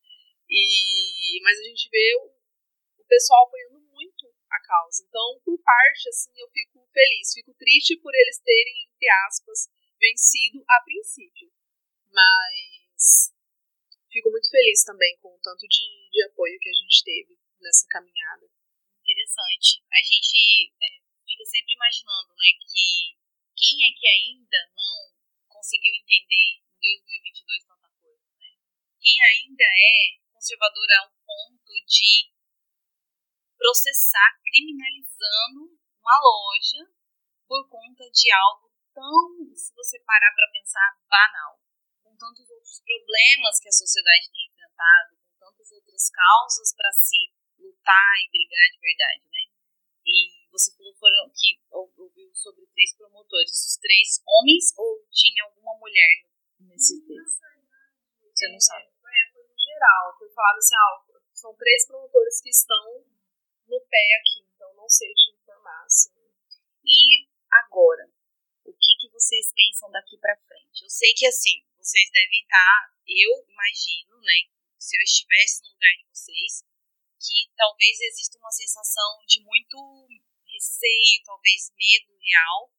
E, 0.48 1.42
mas 1.42 1.60
a 1.60 1.64
gente 1.64 1.90
vê 1.90 2.16
o, 2.22 3.02
o 3.02 3.06
pessoal 3.06 3.46
apoiando 3.46 3.82
muito 3.90 4.30
a 4.52 4.60
causa. 4.62 5.04
Então, 5.08 5.42
por 5.46 5.58
parte, 5.62 6.10
assim, 6.10 6.34
eu 6.38 6.50
fico 6.50 6.86
feliz. 6.94 7.34
Fico 7.34 7.54
triste 7.54 7.98
por 7.98 8.14
eles 8.14 8.40
terem, 8.40 8.86
entre 8.86 9.10
aspas, 9.26 9.70
vencido 10.00 10.64
a 10.68 10.82
princípio. 10.82 11.52
Mas 12.12 12.69
fico 14.12 14.30
muito 14.32 14.50
feliz 14.50 14.84
também 14.84 15.18
com 15.22 15.34
o 15.34 15.40
tanto 15.40 15.68
de, 15.68 16.10
de 16.12 16.24
apoio 16.26 16.60
que 16.60 16.70
a 16.70 16.74
gente 16.74 17.04
teve 17.04 17.38
nessa 17.62 17.88
caminhada. 17.90 18.46
Interessante. 19.02 19.84
A 19.92 20.02
gente 20.04 20.74
é, 20.82 21.00
fica 21.26 21.46
sempre 21.46 21.74
imaginando, 21.74 22.30
né, 22.36 22.50
que 22.60 23.16
quem 23.56 23.76
é 23.88 23.92
que 23.96 24.08
ainda 24.08 24.60
não 24.76 25.12
conseguiu 25.48 25.92
entender 25.94 26.62
em 26.80 27.02
2022 27.04 27.66
tanta 27.66 27.90
coisa, 28.00 28.28
né? 28.40 28.56
Quem 29.02 29.18
ainda 29.20 29.64
é 29.64 30.20
conservador 30.32 30.88
ao 31.04 31.12
ponto 31.26 31.74
de 31.86 32.32
processar 33.58 34.40
criminalizando 34.44 35.76
uma 36.00 36.18
loja 36.24 36.88
por 37.46 37.68
conta 37.68 38.10
de 38.10 38.32
algo 38.32 38.72
tão, 38.94 39.56
se 39.56 39.74
você 39.76 40.00
parar 40.00 40.32
para 40.34 40.52
pensar, 40.54 40.98
banal. 41.10 41.60
Tantos 42.20 42.50
outros 42.52 42.84
problemas 42.84 43.60
que 43.64 43.70
a 43.70 43.80
sociedade 43.80 44.28
tem 44.28 44.44
enfrentado, 44.52 45.16
com 45.16 45.32
tantas 45.40 45.72
outras 45.72 46.10
causas 46.12 46.76
para 46.76 46.92
se 46.92 47.32
lutar 47.58 48.14
e 48.20 48.30
brigar 48.30 48.68
de 48.76 48.80
verdade, 48.80 49.24
né? 49.32 49.44
E 50.06 50.50
você 50.52 50.76
falou 50.76 50.94
foram, 50.96 51.32
que 51.32 51.62
ouviu 51.72 52.34
sobre 52.36 52.68
três 52.68 52.96
promotores, 52.98 53.52
os 53.52 53.78
três 53.78 54.20
homens 54.28 54.74
ou 54.76 55.06
tinha 55.12 55.44
alguma 55.46 55.78
mulher 55.80 56.28
nesses 56.60 57.06
três? 57.06 57.40
Você 58.34 58.48
não 58.50 58.60
sabe? 58.60 58.88
É, 58.88 59.32
foi 59.32 59.44
no 59.44 59.56
geral, 59.56 60.18
foi 60.18 60.30
falado 60.30 60.58
assim, 60.58 60.76
ah, 60.76 61.20
são 61.34 61.56
três 61.56 61.88
promotores 61.88 62.42
que 62.42 62.50
estão 62.50 63.06
no 63.68 63.80
pé 63.82 64.08
aqui, 64.20 64.50
então 64.54 64.74
não 64.76 64.90
sei 64.90 65.14
te 65.14 65.32
informar. 65.32 65.84
Assim. 65.86 66.12
E 66.84 67.28
agora, 67.52 68.12
o 68.66 68.74
que, 68.74 68.96
que 69.00 69.10
vocês 69.10 69.54
pensam 69.54 69.92
daqui 69.92 70.18
para 70.18 70.38
frente? 70.38 70.84
Eu 70.84 70.90
sei 70.90 71.14
que 71.14 71.26
assim, 71.26 71.64
vocês 71.90 72.10
devem 72.14 72.42
estar, 72.46 72.80
tá, 72.86 72.94
eu 73.10 73.32
imagino, 73.50 74.22
né, 74.22 74.46
se 74.78 74.94
eu 74.94 75.02
estivesse 75.02 75.64
no 75.66 75.74
lugar 75.74 75.94
de 75.98 76.06
vocês, 76.06 76.62
que 77.18 77.50
talvez 77.58 78.00
exista 78.00 78.38
uma 78.38 78.52
sensação 78.52 79.26
de 79.26 79.42
muito 79.42 80.08
receio, 80.46 81.26
talvez 81.26 81.74
medo 81.74 82.14
real, 82.22 82.72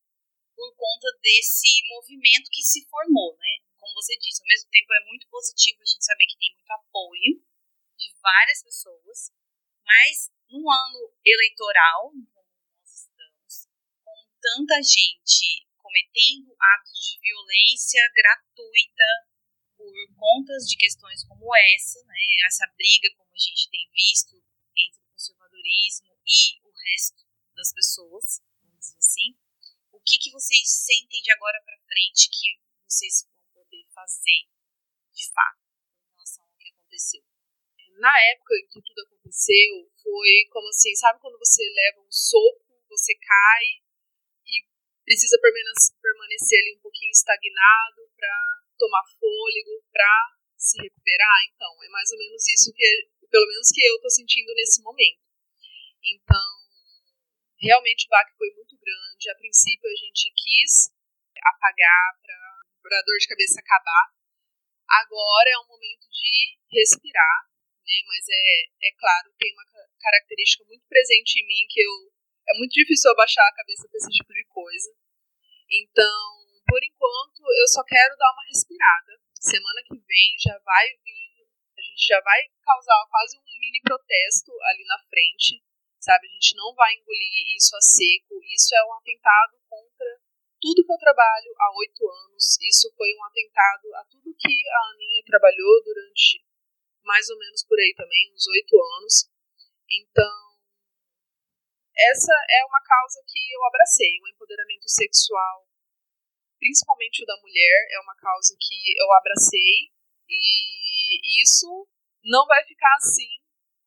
por 0.54 0.70
conta 0.76 1.10
desse 1.20 1.82
movimento 1.88 2.50
que 2.52 2.62
se 2.62 2.86
formou, 2.86 3.36
né? 3.36 3.66
Como 3.78 3.94
você 3.94 4.16
disse, 4.18 4.42
ao 4.42 4.46
mesmo 4.46 4.70
tempo 4.70 4.94
é 4.94 5.04
muito 5.06 5.26
positivo 5.28 5.82
a 5.82 5.86
gente 5.86 6.04
saber 6.04 6.26
que 6.26 6.38
tem 6.38 6.54
muito 6.54 6.70
apoio 6.70 7.42
de 7.98 8.14
várias 8.22 8.62
pessoas, 8.62 9.32
mas 9.84 10.30
num 10.48 10.70
ano 10.70 11.14
eleitoral, 11.24 12.12
como 12.32 12.48
nós 12.78 12.94
estamos, 12.94 13.68
com 14.04 14.28
tanta 14.40 14.80
gente 14.82 15.66
cometendo 15.90 16.54
atos 16.78 16.94
de 17.02 17.18
violência 17.18 18.00
gratuita 18.14 19.10
por 19.76 19.90
contas 20.14 20.62
de 20.70 20.76
questões 20.76 21.24
como 21.26 21.50
essa, 21.74 21.98
né, 22.04 22.22
essa 22.46 22.66
briga, 22.78 23.10
como 23.18 23.34
a 23.34 23.38
gente 23.38 23.68
tem 23.70 23.90
visto, 23.90 24.36
entre 24.70 25.02
o 25.02 25.10
conservadorismo 25.10 26.14
e 26.24 26.62
o 26.62 26.70
resto 26.70 27.26
das 27.56 27.72
pessoas, 27.74 28.40
vamos 28.62 28.78
dizer 28.78 28.98
assim, 28.98 29.34
o 29.90 29.98
que, 29.98 30.16
que 30.18 30.30
vocês 30.30 30.62
sentem 30.62 31.20
de 31.22 31.32
agora 31.32 31.60
para 31.64 31.82
frente 31.82 32.30
que 32.30 32.62
vocês 32.86 33.26
vão 33.26 33.42
poder 33.52 33.84
fazer 33.92 34.46
de 35.10 35.26
fato 35.34 35.66
em 35.98 36.12
relação 36.14 36.44
ao 36.44 36.54
que 36.54 36.70
aconteceu? 36.70 37.24
Na 37.98 38.14
época 38.30 38.54
em 38.54 38.66
que 38.68 38.80
tudo 38.80 39.00
aconteceu, 39.02 39.90
foi 40.00 40.46
como 40.50 40.68
assim, 40.68 40.94
sabe 40.94 41.20
quando 41.20 41.38
você 41.38 41.62
leva 41.68 42.00
um 42.00 42.10
soco, 42.12 42.86
você 42.88 43.14
cai 43.16 43.89
precisa 45.10 45.42
permanecer 45.42 46.62
ali 46.62 46.78
um 46.78 46.82
pouquinho 46.86 47.10
estagnado 47.10 48.06
para 48.14 48.30
tomar 48.78 49.02
fôlego, 49.18 49.82
para 49.90 50.06
se 50.54 50.78
recuperar? 50.78 51.38
Então, 51.50 51.66
é 51.82 51.88
mais 51.90 52.12
ou 52.14 52.18
menos 52.18 52.46
isso 52.46 52.70
que, 52.70 53.10
pelo 53.26 53.46
menos 53.50 53.74
que 53.74 53.82
eu 53.82 53.98
tô 53.98 54.08
sentindo 54.08 54.54
nesse 54.54 54.80
momento. 54.86 55.18
Então, 55.98 56.46
realmente 57.58 58.06
o 58.06 58.10
baque 58.14 58.38
foi 58.38 58.54
muito 58.54 58.78
grande. 58.78 59.30
A 59.34 59.34
princípio 59.34 59.90
a 59.90 59.98
gente 59.98 60.30
quis 60.30 60.94
apagar 61.42 62.06
para 62.78 62.94
a 62.94 63.02
dor 63.02 63.18
de 63.18 63.26
cabeça 63.26 63.58
acabar. 63.58 64.14
Agora 64.94 65.50
é 65.50 65.58
um 65.58 65.66
momento 65.66 66.06
de 66.06 66.54
respirar, 66.70 67.50
né? 67.82 67.98
Mas 68.06 68.26
é, 68.30 68.62
é 68.86 68.90
claro, 68.94 69.34
tem 69.34 69.52
uma 69.54 69.66
característica 69.98 70.64
muito 70.70 70.86
presente 70.86 71.42
em 71.42 71.46
mim 71.46 71.66
que 71.68 71.82
eu 71.82 72.14
é 72.50 72.58
muito 72.58 72.72
difícil 72.72 73.10
eu 73.10 73.16
baixar 73.16 73.46
a 73.46 73.54
cabeça 73.54 73.86
para 73.86 73.98
esse 73.98 74.10
tipo 74.10 74.32
de 74.32 74.44
coisa. 74.46 74.90
Então, 75.70 76.22
por 76.66 76.82
enquanto, 76.82 77.46
eu 77.46 77.68
só 77.68 77.82
quero 77.84 78.16
dar 78.16 78.32
uma 78.32 78.46
respirada. 78.50 79.14
Semana 79.38 79.80
que 79.86 79.94
vem 79.94 80.36
já 80.42 80.58
vai 80.58 80.86
vir, 81.02 81.46
a 81.78 81.80
gente 81.80 82.06
já 82.06 82.20
vai 82.20 82.42
causar 82.62 83.06
quase 83.08 83.38
um 83.38 83.42
mini 83.58 83.80
protesto 83.82 84.50
ali 84.66 84.84
na 84.84 84.98
frente, 85.06 85.62
sabe? 86.00 86.26
A 86.26 86.30
gente 86.30 86.56
não 86.56 86.74
vai 86.74 86.94
engolir 86.94 87.56
isso 87.56 87.76
a 87.76 87.80
seco. 87.80 88.34
Isso 88.42 88.74
é 88.74 88.84
um 88.84 88.94
atentado 88.94 89.62
contra 89.68 90.20
tudo 90.60 90.84
que 90.84 90.92
eu 90.92 90.98
trabalho 90.98 91.54
há 91.56 91.78
oito 91.78 92.02
anos. 92.08 92.58
Isso 92.60 92.92
foi 92.96 93.14
um 93.14 93.24
atentado 93.24 93.94
a 93.94 94.04
tudo 94.10 94.34
que 94.36 94.68
a 94.68 94.90
Aninha 94.90 95.22
trabalhou 95.24 95.82
durante 95.84 96.44
mais 97.04 97.28
ou 97.30 97.38
menos 97.38 97.64
por 97.64 97.78
aí 97.78 97.94
também, 97.96 98.32
uns 98.34 98.46
oito 98.48 98.76
anos. 98.98 99.30
Então, 99.90 100.49
essa 101.96 102.34
é 102.50 102.64
uma 102.64 102.80
causa 102.82 103.22
que 103.26 103.52
eu 103.52 103.64
abracei, 103.64 104.18
o 104.22 104.28
empoderamento 104.28 104.88
sexual, 104.88 105.66
principalmente 106.58 107.22
o 107.22 107.26
da 107.26 107.36
mulher, 107.40 107.88
é 107.92 108.00
uma 108.00 108.14
causa 108.16 108.56
que 108.58 108.94
eu 108.98 109.12
abracei 109.14 109.90
e 110.28 111.42
isso 111.42 111.88
não 112.22 112.46
vai 112.46 112.62
ficar 112.64 112.94
assim 112.96 113.40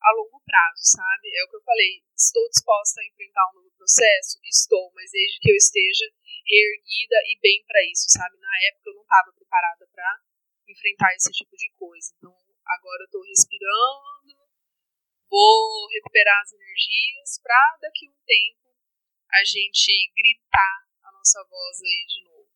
a 0.04 0.10
longo 0.12 0.40
prazo, 0.44 0.84
sabe? 0.84 1.32
É 1.32 1.44
o 1.44 1.48
que 1.48 1.56
eu 1.56 1.64
falei, 1.64 2.04
estou 2.14 2.44
disposta 2.50 3.00
a 3.00 3.06
enfrentar 3.06 3.48
um 3.50 3.62
novo 3.62 3.70
processo? 3.72 4.38
Estou, 4.44 4.92
mas 4.92 5.10
desde 5.10 5.40
que 5.40 5.50
eu 5.50 5.56
esteja 5.56 6.04
reerguida 6.44 7.16
e 7.24 7.40
bem 7.40 7.64
para 7.66 7.80
isso, 7.90 8.10
sabe? 8.12 8.36
Na 8.36 8.52
época 8.68 8.90
eu 8.90 8.94
não 8.94 9.02
estava 9.02 9.32
preparada 9.32 9.88
para 9.88 10.20
enfrentar 10.68 11.14
esse 11.14 11.32
tipo 11.32 11.56
de 11.56 11.70
coisa. 11.72 12.12
Então, 12.18 12.36
agora 12.66 13.02
eu 13.02 13.06
estou 13.06 13.22
respirando, 13.22 14.43
vou 15.34 15.90
recuperar 15.90 16.38
as 16.46 16.52
energias 16.54 17.42
para 17.42 17.58
daqui 17.82 18.06
a 18.06 18.10
um 18.14 18.22
tempo 18.22 18.70
a 19.34 19.42
gente 19.42 19.90
gritar 20.14 20.86
a 21.02 21.10
nossa 21.10 21.42
voz 21.50 21.82
aí 21.82 22.06
de 22.06 22.22
novo. 22.22 22.46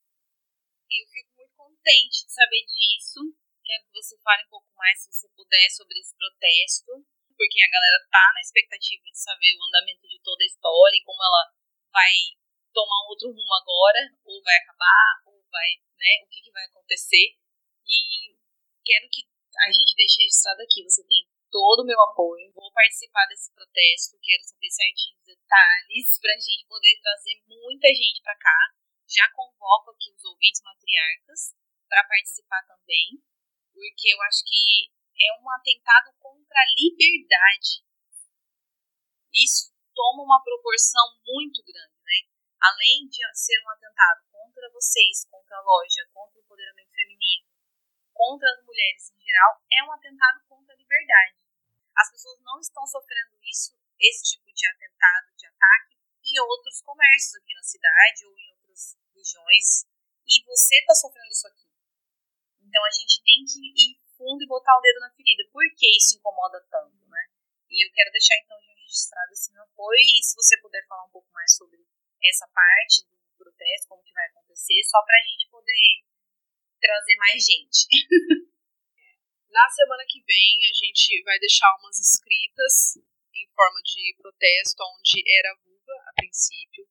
Eu 0.87 1.07
fico 1.11 1.35
muito 1.35 1.55
contente 1.59 2.23
de 2.23 2.31
saber 2.31 2.63
disso. 2.63 3.35
Quero 3.67 3.83
que 3.83 3.99
você 3.99 4.15
fale 4.23 4.47
um 4.47 4.51
pouco 4.55 4.71
mais, 4.79 5.03
se 5.03 5.11
você 5.11 5.29
puder, 5.35 5.69
sobre 5.75 5.99
esse 5.99 6.15
protesto, 6.15 7.03
porque 7.35 7.59
a 7.61 7.69
galera 7.69 7.99
tá 8.09 8.31
na 8.33 8.41
expectativa 8.41 9.03
de 9.11 9.19
saber 9.19 9.59
o 9.59 9.65
andamento 9.67 10.07
de 10.07 10.23
toda 10.23 10.41
a 10.41 10.47
história 10.47 10.97
e 10.97 11.03
como 11.03 11.19
ela 11.19 11.51
vai 11.91 12.15
tomar 12.73 13.11
outro 13.11 13.27
rumo 13.35 13.55
agora, 13.59 14.07
ou 14.23 14.41
vai 14.41 14.55
acabar, 14.55 15.23
ou 15.27 15.43
vai, 15.51 15.83
né, 15.99 16.23
o 16.23 16.29
que, 16.31 16.41
que 16.47 16.53
vai 16.53 16.65
acontecer. 16.65 17.35
E 17.85 18.39
quero 18.87 19.11
que 19.11 19.27
a 19.67 19.73
gente 19.73 19.97
deixe 19.97 20.23
registrado 20.23 20.63
aqui. 20.63 20.85
Você 20.85 21.03
tem 21.03 21.27
todo 21.51 21.83
o 21.83 21.87
meu 21.87 22.01
apoio. 22.03 22.53
Vou 22.53 22.71
participar 22.73 23.27
desse 23.27 23.53
protesto. 23.53 24.19
Quero 24.23 24.43
saber 24.45 24.71
certinho 24.71 25.19
os 25.19 25.25
detalhes 25.25 26.19
para 26.21 26.33
a 26.33 26.41
gente 26.41 26.67
poder 26.67 27.01
trazer 27.03 27.43
muita 27.47 27.89
gente 27.89 28.23
para 28.23 28.37
cá. 28.37 28.59
Já 29.09 29.29
convoco 29.33 29.91
aqui 29.91 30.13
os 30.13 30.25
ouvintes 30.25 30.63
matriarcas 30.63 31.57
para 31.89 32.05
participar 32.05 32.63
também, 32.69 33.17
porque 33.73 34.13
eu 34.13 34.21
acho 34.29 34.45
que 34.45 34.93
é 35.19 35.33
um 35.41 35.51
atentado 35.51 36.13
contra 36.21 36.61
a 36.61 36.73
liberdade. 36.77 37.83
isso 39.33 39.73
toma 39.95 40.23
uma 40.23 40.43
proporção 40.43 41.19
muito 41.27 41.63
grande, 41.65 41.99
né? 42.05 42.19
Além 42.61 43.09
de 43.09 43.19
ser 43.35 43.59
um 43.65 43.71
atentado 43.71 44.23
contra 44.31 44.71
vocês, 44.71 45.27
contra 45.27 45.57
a 45.57 45.63
loja, 45.63 46.07
contra 46.13 46.39
o 46.39 46.43
empoderamento 46.43 46.93
feminino, 46.93 47.49
contra 48.19 48.51
as 48.51 48.67
mulheres 48.67 49.15
em 49.15 49.21
geral, 49.23 49.63
é 49.71 49.79
um 49.87 49.93
atentado 49.95 50.43
contra 50.51 50.75
a 50.75 50.77
liberdade. 50.77 51.39
As 51.95 52.11
pessoas 52.11 52.43
não 52.43 52.59
estão 52.59 52.85
sofrendo 52.85 53.39
isso, 53.47 53.79
esse 53.95 54.35
tipo 54.35 54.51
de 54.51 54.67
atentado, 54.67 55.31
de 55.39 55.47
ataque, 55.47 55.95
em 56.27 56.39
outros 56.41 56.83
comércios 56.83 57.37
aqui 57.37 57.55
na 57.55 57.63
cidade 57.63 58.27
ou 58.27 58.35
em 58.35 58.51
outras 58.59 58.99
regiões. 59.15 59.87
E 60.27 60.45
você 60.45 60.75
está 60.83 60.95
sofrendo 60.95 61.31
isso 61.31 61.47
aqui. 61.47 61.71
Então 62.61 62.85
a 62.85 62.91
gente 62.91 63.23
tem 63.23 63.47
que 63.47 63.63
ir 63.63 64.03
fundo 64.19 64.43
e 64.43 64.51
botar 64.51 64.77
o 64.77 64.83
dedo 64.83 64.99
na 64.99 65.15
ferida. 65.15 65.47
Por 65.53 65.65
que 65.79 65.87
isso 65.97 66.19
incomoda 66.19 66.61
tanto, 66.69 67.07
né? 67.07 67.23
E 67.71 67.87
eu 67.87 67.93
quero 67.95 68.11
deixar 68.11 68.35
então 68.43 68.59
registrado 68.89 69.33
esse 69.33 69.53
meu 69.53 69.63
apoio 69.63 70.01
e 70.01 70.23
se 70.25 70.35
você 70.35 70.59
puder 70.59 70.85
falar 70.89 71.05
um 71.05 71.11
pouco 71.11 71.31
mais 71.31 71.55
sobre 71.55 71.79
essa 72.25 72.49
parte 72.49 73.07
do 73.07 73.45
protesto, 73.45 73.89
como 73.89 74.03
que 74.03 74.13
vai 74.13 74.27
acontecer, 74.27 74.83
só 74.85 75.01
para 75.05 75.17
a 75.17 75.23
gente 75.23 75.49
poder 75.49 76.03
trazer 76.81 77.17
mais 77.17 77.45
gente. 77.45 77.87
Na 79.51 79.69
semana 79.71 80.05
que 80.07 80.23
vem 80.23 80.55
a 80.71 80.75
gente 80.75 81.23
vai 81.25 81.39
deixar 81.39 81.75
umas 81.81 81.99
escritas 81.99 82.97
em 83.35 83.47
forma 83.55 83.81
de 83.83 84.15
protesto 84.19 84.83
onde 84.97 85.25
era 85.39 85.57
vulva 85.65 85.95
a 86.09 86.13
princípio. 86.15 86.87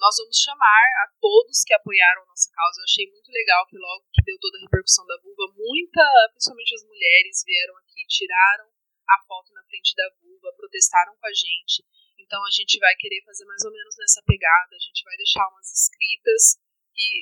Nós 0.00 0.16
vamos 0.16 0.40
chamar 0.40 0.86
a 1.04 1.12
todos 1.20 1.62
que 1.62 1.74
apoiaram 1.74 2.24
nossa 2.24 2.48
causa. 2.50 2.80
Eu 2.80 2.88
achei 2.88 3.06
muito 3.12 3.30
legal 3.30 3.66
que 3.68 3.76
logo 3.76 4.08
que 4.14 4.24
deu 4.24 4.38
toda 4.40 4.56
a 4.56 4.62
repercussão 4.62 5.04
da 5.04 5.20
vulva, 5.20 5.52
muita, 5.52 6.02
principalmente 6.32 6.74
as 6.74 6.84
mulheres, 6.88 7.44
vieram 7.44 7.76
aqui, 7.76 8.06
tiraram 8.08 8.72
a 9.06 9.16
foto 9.28 9.52
na 9.52 9.62
frente 9.64 9.94
da 9.94 10.08
vulva, 10.22 10.56
protestaram 10.56 11.14
com 11.20 11.26
a 11.26 11.34
gente. 11.34 11.84
Então 12.18 12.40
a 12.46 12.50
gente 12.50 12.78
vai 12.78 12.96
querer 12.96 13.22
fazer 13.24 13.44
mais 13.44 13.62
ou 13.62 13.72
menos 13.72 13.94
nessa 13.98 14.22
pegada. 14.24 14.74
A 14.74 14.78
gente 14.78 15.04
vai 15.04 15.16
deixar 15.18 15.46
umas 15.52 15.68
escritas 15.68 16.56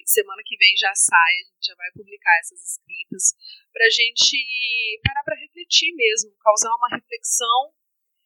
semana 0.06 0.42
que 0.44 0.56
vem 0.56 0.76
já 0.76 0.94
sai, 0.94 1.32
a 1.40 1.44
gente 1.52 1.66
já 1.66 1.74
vai 1.74 1.90
publicar 1.92 2.38
essas 2.40 2.62
escritas 2.62 3.34
para 3.72 3.84
a 3.86 3.90
gente 3.90 4.36
parar 5.04 5.22
para 5.24 5.40
refletir 5.40 5.94
mesmo, 5.94 6.36
causar 6.38 6.74
uma 6.74 6.88
reflexão 6.88 7.72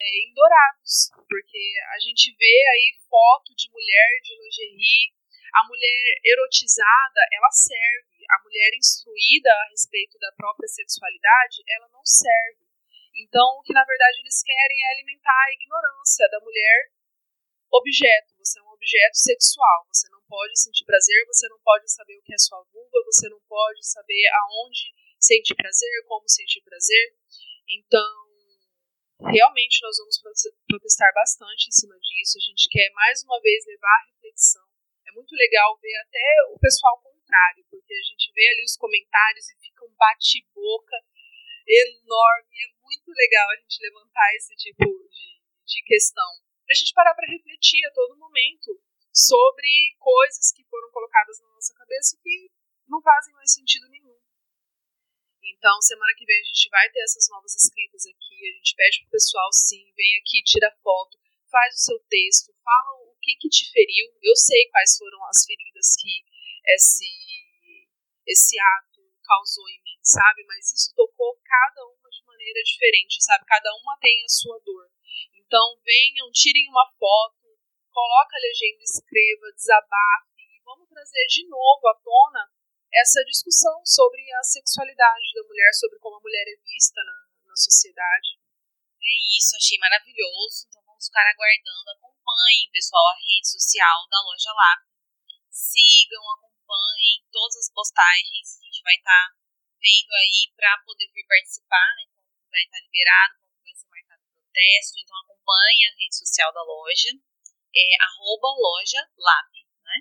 é, 0.01 0.07
em 0.27 0.35
Dourados, 0.35 1.11
porque 1.29 1.63
a 1.95 1.99
gente 1.99 2.35
vê 2.37 2.57
aí 2.73 2.99
foto 3.09 3.55
de 3.55 3.71
mulher 3.71 4.09
de 4.23 4.37
lingerie, 4.37 5.15
a 5.55 5.67
mulher 5.69 6.03
erotizada, 6.25 7.21
ela 7.33 7.51
serve, 7.51 8.25
a 8.31 8.43
mulher 8.43 8.71
instruída 8.75 9.53
a 9.53 9.69
respeito 9.71 10.19
da 10.19 10.33
própria 10.33 10.69
sexualidade, 10.69 11.63
ela 11.69 11.89
não 11.89 12.05
serve. 12.05 12.65
Então, 13.15 13.45
o 13.59 13.63
que 13.63 13.75
na 13.75 13.85
verdade 13.85 14.21
eles 14.21 14.43
querem 14.43 14.79
é 14.83 14.93
alimentar 14.95 15.45
a 15.45 15.53
ignorância 15.53 16.29
da 16.31 16.41
mulher 16.41 16.91
objeto. 17.71 18.35
Você 18.39 18.59
é 18.59 18.63
um 18.63 18.73
objeto 18.73 19.17
sexual. 19.17 19.87
Você 19.93 20.09
não 20.09 20.22
pode 20.33 20.57
sentir 20.57 20.89
prazer, 20.89 21.27
você 21.29 21.47
não 21.53 21.61
pode 21.61 21.85
saber 21.93 22.17
o 22.17 22.23
que 22.25 22.33
é 22.33 22.39
sua 22.39 22.65
vulva, 22.73 23.05
você 23.05 23.29
não 23.29 23.41
pode 23.45 23.85
saber 23.85 24.25
aonde 24.33 24.89
sentir 25.21 25.55
prazer, 25.55 25.93
como 26.09 26.27
sentir 26.27 26.62
prazer. 26.65 27.12
Então, 27.69 28.17
realmente 29.29 29.85
nós 29.85 29.97
vamos 30.01 30.17
protestar 30.67 31.12
bastante 31.12 31.69
em 31.69 31.77
cima 31.77 31.93
disso. 32.01 32.41
A 32.41 32.45
gente 32.49 32.65
quer 32.73 32.89
mais 32.97 33.23
uma 33.25 33.39
vez 33.43 33.61
levar 33.67 33.93
a 33.93 34.07
reflexão. 34.09 34.65
É 35.05 35.12
muito 35.12 35.37
legal 35.37 35.77
ver 35.77 35.97
até 36.01 36.27
o 36.49 36.59
pessoal 36.59 36.97
contrário, 37.05 37.66
porque 37.68 37.92
a 37.92 38.07
gente 38.09 38.33
vê 38.33 38.49
ali 38.49 38.64
os 38.64 38.77
comentários 38.81 39.51
e 39.51 39.61
fica 39.61 39.85
um 39.85 39.95
bate-boca 40.01 40.97
enorme. 41.68 42.57
É 42.57 42.73
muito 42.81 43.12
legal 43.12 43.51
a 43.51 43.57
gente 43.61 43.85
levantar 43.85 44.35
esse 44.37 44.57
tipo 44.57 44.81
de, 44.81 45.45
de 45.68 45.83
questão. 45.85 46.40
Pra 46.64 46.75
gente 46.75 46.95
parar 46.95 47.12
para 47.12 47.29
refletir 47.29 47.85
a 47.85 47.92
todo 47.92 48.16
momento 48.16 48.81
sobre 49.12 49.68
coisas 49.98 50.51
que 50.53 50.64
foram 50.64 50.90
colocadas 50.90 51.38
na 51.40 51.48
nossa 51.48 51.75
cabeça 51.75 52.18
que 52.22 52.51
não 52.88 53.01
fazem 53.03 53.35
mais 53.35 53.53
sentido 53.53 53.88
nenhum. 53.88 54.18
Então, 55.44 55.81
semana 55.83 56.14
que 56.16 56.25
vem 56.25 56.40
a 56.40 56.44
gente 56.44 56.68
vai 56.70 56.90
ter 56.90 57.01
essas 57.01 57.29
novas 57.29 57.55
escritas 57.55 58.07
aqui. 58.07 58.48
A 58.48 58.57
gente 58.57 58.75
pede 58.75 59.01
pro 59.03 59.11
pessoal, 59.11 59.53
sim, 59.53 59.92
vem 59.94 60.18
aqui, 60.18 60.42
tira 60.42 60.70
foto, 60.83 61.18
faz 61.51 61.75
o 61.75 61.79
seu 61.79 61.98
texto, 62.09 62.55
fala 62.64 63.05
o 63.05 63.16
que, 63.20 63.37
que 63.37 63.48
te 63.48 63.70
feriu. 63.70 64.07
Eu 64.22 64.35
sei 64.35 64.68
quais 64.70 64.96
foram 64.96 65.22
as 65.27 65.44
feridas 65.44 65.94
que 66.01 66.25
esse, 66.66 67.88
esse 68.27 68.59
ato 68.59 69.03
causou 69.22 69.68
em 69.68 69.83
mim, 69.83 69.98
sabe? 70.03 70.44
Mas 70.46 70.72
isso 70.72 70.94
tocou 70.94 71.38
cada 71.44 71.85
uma 71.87 72.09
de 72.09 72.25
maneira 72.25 72.62
diferente, 72.62 73.22
sabe? 73.22 73.44
Cada 73.46 73.70
uma 73.83 73.98
tem 74.01 74.25
a 74.25 74.29
sua 74.29 74.59
dor. 74.64 74.90
Então 75.35 75.79
venham, 75.85 76.31
tirem 76.33 76.68
uma 76.68 76.90
foto, 76.98 77.41
coloca 77.92 78.37
a 78.37 78.40
legenda, 78.40 78.83
escreva, 78.83 79.52
desabafe 79.55 80.40
e 80.40 80.61
vamos 80.64 80.88
trazer 80.88 81.26
de 81.28 81.46
novo 81.48 81.87
à 81.88 81.94
tona 82.02 82.50
essa 82.92 83.24
discussão 83.24 83.85
sobre 83.85 84.20
a 84.33 84.42
sexualidade 84.42 85.33
da 85.35 85.42
mulher, 85.44 85.70
sobre 85.74 85.98
como 85.98 86.16
a 86.16 86.20
mulher 86.20 86.44
é 86.48 86.57
vista 86.64 87.00
na, 87.05 87.18
na 87.46 87.57
sociedade. 87.57 88.40
É 89.00 89.12
isso, 89.37 89.57
achei 89.57 89.78
maravilhoso. 89.78 90.66
Então 90.68 90.83
vamos 90.85 91.07
ficar 91.07 91.24
aguardando. 91.28 91.90
Acompanhem, 91.96 92.70
pessoal, 92.72 93.07
a 93.09 93.16
rede 93.16 93.48
social 93.48 94.09
da 94.09 94.20
Loja 94.20 94.52
Lápis. 94.52 94.92
Sigam, 95.50 96.22
acompanhem 96.33 97.24
todas 97.31 97.57
as 97.57 97.72
postagens 97.72 98.62
gente 98.72 98.81
vai 98.83 98.96
estar 98.96 99.28
tá 99.28 99.37
vendo 99.76 100.12
aí 100.16 100.52
para 100.57 100.83
poder 100.85 101.07
vir 101.12 101.26
participar, 101.28 101.88
né? 101.96 102.09
Vai 102.50 102.62
estar 102.64 102.78
tá 102.78 102.83
liberado, 102.83 103.35
vai 103.62 103.74
ser 103.76 103.88
marcado 103.88 104.22
o 104.24 104.33
protesto. 104.33 104.98
Então 104.98 105.16
acompanhe 105.20 105.83
a 105.87 105.94
rede 105.94 106.16
social 106.16 106.52
da 106.52 106.62
loja, 106.62 107.11
é 107.75 107.87
arroba 108.03 108.49
loja 108.59 109.01
LAP, 109.17 109.53
né? 109.85 109.97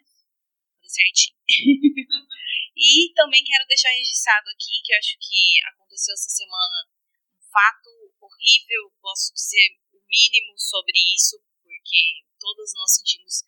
Certinho. 0.88 1.38
e 2.76 3.14
também 3.16 3.44
quero 3.44 3.66
deixar 3.68 3.90
registrado 3.92 4.50
aqui 4.50 4.82
que 4.84 4.94
eu 4.94 4.98
acho 4.98 5.18
que 5.20 5.62
aconteceu 5.72 6.14
essa 6.14 6.30
semana 6.30 6.90
um 7.36 7.44
fato 7.52 7.90
horrível, 8.20 8.92
posso 9.02 9.34
dizer 9.34 9.80
o 9.94 10.04
mínimo 10.06 10.58
sobre 10.60 10.98
isso, 11.16 11.40
porque 11.64 12.26
todas 12.40 12.74
nós 12.76 12.96
sentimos 12.96 13.44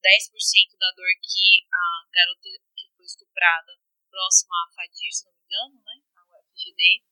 10% 0.00 0.78
da 0.78 0.90
dor 0.92 1.12
que 1.20 1.66
a 1.68 2.08
garota 2.10 2.48
que 2.74 2.88
foi 2.96 3.04
estuprada 3.04 3.78
próxima 4.08 4.54
à 4.64 4.72
Fadir, 4.72 5.12
se 5.12 5.26
não 5.26 5.32
me 5.32 5.44
engano, 5.44 5.82
né, 5.84 6.02
a 6.16 6.38
UFGD, 6.38 7.04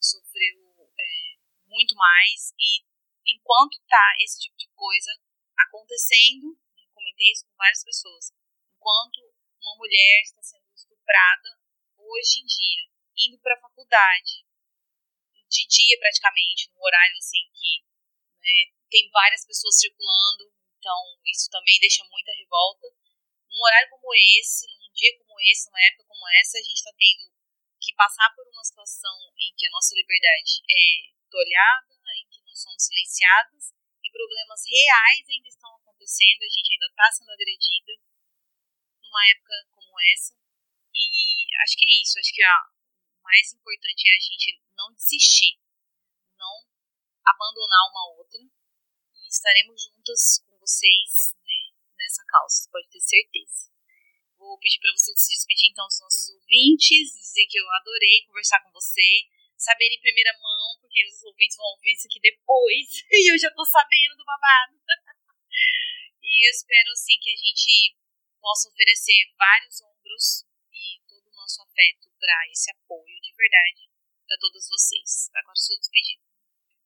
sofreu 0.00 0.90
é, 0.98 1.36
muito 1.66 1.94
mais 1.96 2.52
e 2.58 2.84
enquanto 3.26 3.80
tá 3.88 4.14
esse 4.20 4.38
tipo 4.38 4.56
de 4.56 4.68
coisa 4.74 5.10
acontecendo, 5.58 6.58
comentei 6.94 7.32
isso 7.32 7.46
com 7.46 7.56
várias 7.56 7.84
pessoas, 7.84 8.32
enquanto 8.76 9.20
uma 9.60 9.76
mulher 9.76 10.22
está 10.22 10.42
sendo 10.42 10.66
estuprada 10.74 11.58
hoje 11.98 12.40
em 12.40 12.46
dia, 12.46 12.82
indo 13.28 13.38
para 13.40 13.54
a 13.54 13.60
faculdade, 13.60 14.44
de 15.48 15.66
dia 15.66 15.98
praticamente, 15.98 16.70
num 16.70 16.82
horário 16.82 17.16
assim 17.18 17.46
que 17.54 17.84
né, 18.40 18.74
tem 18.90 19.08
várias 19.10 19.46
pessoas 19.46 19.78
circulando, 19.78 20.52
então 20.78 20.98
isso 21.24 21.48
também 21.50 21.78
deixa 21.80 22.04
muita 22.10 22.32
revolta. 22.32 22.88
Num 23.48 23.62
horário 23.62 23.88
como 23.90 24.10
esse, 24.40 24.66
num 24.66 24.92
dia 24.92 25.16
como 25.18 25.38
esse, 25.40 25.70
numa 25.70 25.86
época 25.86 26.04
como 26.08 26.28
essa, 26.40 26.58
a 26.58 26.62
gente 26.62 26.76
está 26.76 26.92
tendo 26.92 27.32
que 27.80 27.94
passar 27.94 28.34
por 28.34 28.46
uma 28.48 28.64
situação 28.64 29.14
em 29.38 29.54
que 29.56 29.66
a 29.66 29.70
nossa 29.70 29.94
liberdade 29.94 30.58
é 30.68 31.14
tolhada, 31.30 31.94
em 32.18 32.28
que 32.28 32.42
nós 32.42 32.58
somos 32.60 32.82
silenciadas 32.82 33.83
problemas 34.14 34.62
reais 34.62 35.26
ainda 35.26 35.48
estão 35.50 35.74
acontecendo, 35.74 36.46
a 36.46 36.52
gente 36.54 36.70
ainda 36.70 36.86
está 36.86 37.10
sendo 37.10 37.30
agredida 37.34 37.92
numa 39.02 39.22
época 39.34 39.54
como 39.74 39.90
essa. 40.14 40.38
E 40.94 41.50
acho 41.66 41.74
que 41.76 41.84
é 41.84 42.02
isso, 42.02 42.18
acho 42.22 42.32
que 42.32 42.46
o 42.46 43.22
mais 43.22 43.52
importante 43.52 44.06
é 44.06 44.14
a 44.14 44.22
gente 44.22 44.62
não 44.78 44.94
desistir, 44.94 45.58
não 46.38 46.62
abandonar 47.26 47.90
uma 47.90 48.14
outra 48.14 48.38
e 48.38 49.26
estaremos 49.26 49.82
juntas 49.82 50.38
com 50.46 50.56
vocês 50.58 51.34
né, 51.42 51.74
nessa 51.98 52.22
causa, 52.26 52.70
pode 52.70 52.88
ter 52.88 53.00
certeza. 53.00 53.74
Vou 54.38 54.58
pedir 54.58 54.78
para 54.78 54.92
você 54.92 55.10
se 55.16 55.34
despedir 55.34 55.70
então 55.70 55.86
dos 55.86 56.00
nossos 56.00 56.28
ouvintes, 56.28 57.18
dizer 57.18 57.46
que 57.50 57.58
eu 57.58 57.66
adorei 57.72 58.26
conversar 58.26 58.62
com 58.62 58.70
você, 58.70 59.26
saber 59.64 59.88
em 59.88 60.00
primeira 60.04 60.32
mão, 60.36 60.76
porque 60.80 61.00
os 61.08 61.24
ouvintes 61.24 61.56
vão 61.56 61.72
ouvir 61.72 61.96
isso 61.96 62.06
aqui 62.06 62.20
depois 62.20 62.84
e 63.08 63.32
eu 63.32 63.38
já 63.40 63.50
tô 63.50 63.64
sabendo 63.64 64.16
do 64.16 64.24
babado. 64.24 64.76
e 66.20 66.48
eu 66.48 66.52
espero 66.52 66.90
assim 66.92 67.16
que 67.20 67.32
a 67.32 67.38
gente 67.40 67.96
possa 68.40 68.68
oferecer 68.68 69.32
vários 69.40 69.80
ombros 69.80 70.44
e 70.68 71.00
todo 71.08 71.32
o 71.32 71.36
nosso 71.40 71.62
afeto 71.64 72.12
para 72.20 72.36
esse 72.52 72.70
apoio 72.70 73.16
de 73.20 73.32
verdade 73.32 73.88
para 74.26 74.38
todos 74.38 74.68
vocês. 74.68 75.30
Agora 75.34 75.56
sou 75.56 75.78
despedida. 75.78 76.22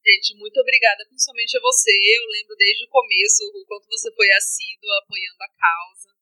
Gente, 0.07 0.39
muito 0.39 0.59
obrigada, 0.61 1.05
principalmente 1.07 1.57
a 1.57 1.61
você. 1.61 1.91
Eu 1.91 2.25
lembro 2.31 2.57
desde 2.57 2.85
o 2.85 2.89
começo 2.89 3.43
o 3.55 3.67
quanto 3.67 3.87
você 3.89 4.15
foi 4.15 4.31
assíduo 4.31 4.91
apoiando 5.03 5.43
a 5.43 5.51
causa. 5.51 6.18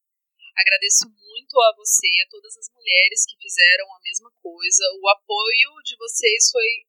Agradeço 0.57 1.05
muito 1.09 1.61
a 1.61 1.75
você 1.77 2.09
e 2.09 2.23
a 2.23 2.29
todas 2.31 2.57
as 2.57 2.73
mulheres 2.73 3.27
que 3.27 3.37
fizeram 3.37 3.93
a 3.93 4.01
mesma 4.01 4.31
coisa. 4.41 4.85
O 5.03 5.09
apoio 5.09 5.83
de 5.85 5.97
vocês 5.97 6.51
foi 6.51 6.87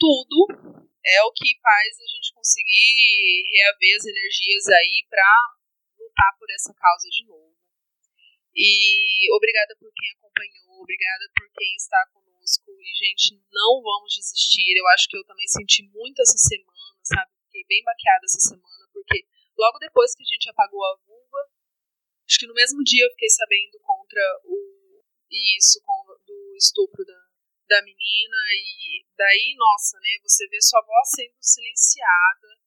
tudo. 0.00 0.46
é 1.04 1.22
o 1.22 1.32
que 1.32 1.58
faz 1.60 1.98
a 1.98 2.06
gente 2.06 2.32
conseguir 2.32 3.42
reaver 3.50 3.96
as 3.98 4.06
energias 4.06 4.66
aí 4.68 5.06
para 5.10 5.28
lutar 5.98 6.32
por 6.38 6.48
essa 6.50 6.72
causa 6.72 7.08
de 7.10 7.24
novo. 7.26 7.52
E 8.54 9.32
obrigada 9.34 9.76
por 9.76 9.90
quem 9.94 10.10
acompanhou, 10.12 10.82
obrigada 10.82 11.24
por 11.36 11.50
quem 11.52 11.74
está 11.76 12.06
conosco. 12.12 12.70
E, 12.80 12.94
gente, 12.94 13.40
não 13.50 13.82
vamos 13.82 14.14
desistir. 14.14 14.76
Eu 14.76 14.86
acho 14.88 15.08
que 15.08 15.16
eu 15.16 15.24
também 15.24 15.46
senti 15.48 15.82
muito 15.88 16.20
essa 16.22 16.38
semana, 16.38 16.96
sabe? 17.02 17.30
Fiquei 17.46 17.64
bem 17.64 17.82
baqueada 17.84 18.24
essa 18.24 18.40
semana, 18.40 18.88
porque 18.92 19.26
logo 19.56 19.78
depois 19.78 20.14
que 20.14 20.22
a 20.22 20.26
gente 20.26 20.48
apagou 20.50 20.84
a 20.84 20.96
vulva, 21.04 21.51
acho 22.32 22.40
que 22.40 22.46
no 22.48 22.56
mesmo 22.56 22.80
dia 22.82 23.04
eu 23.04 23.10
fiquei 23.10 23.28
sabendo 23.28 23.78
contra 23.80 24.22
o 24.44 25.04
isso, 25.30 25.80
do 26.24 26.56
estupro 26.56 27.04
da, 27.04 27.20
da 27.68 27.82
menina. 27.84 28.36
E 28.56 29.04
daí, 29.16 29.54
nossa, 29.56 30.00
né? 30.00 30.16
Você 30.22 30.48
vê 30.48 30.60
sua 30.60 30.80
voz 30.80 31.08
sendo 31.14 31.36
silenciada 31.40 32.62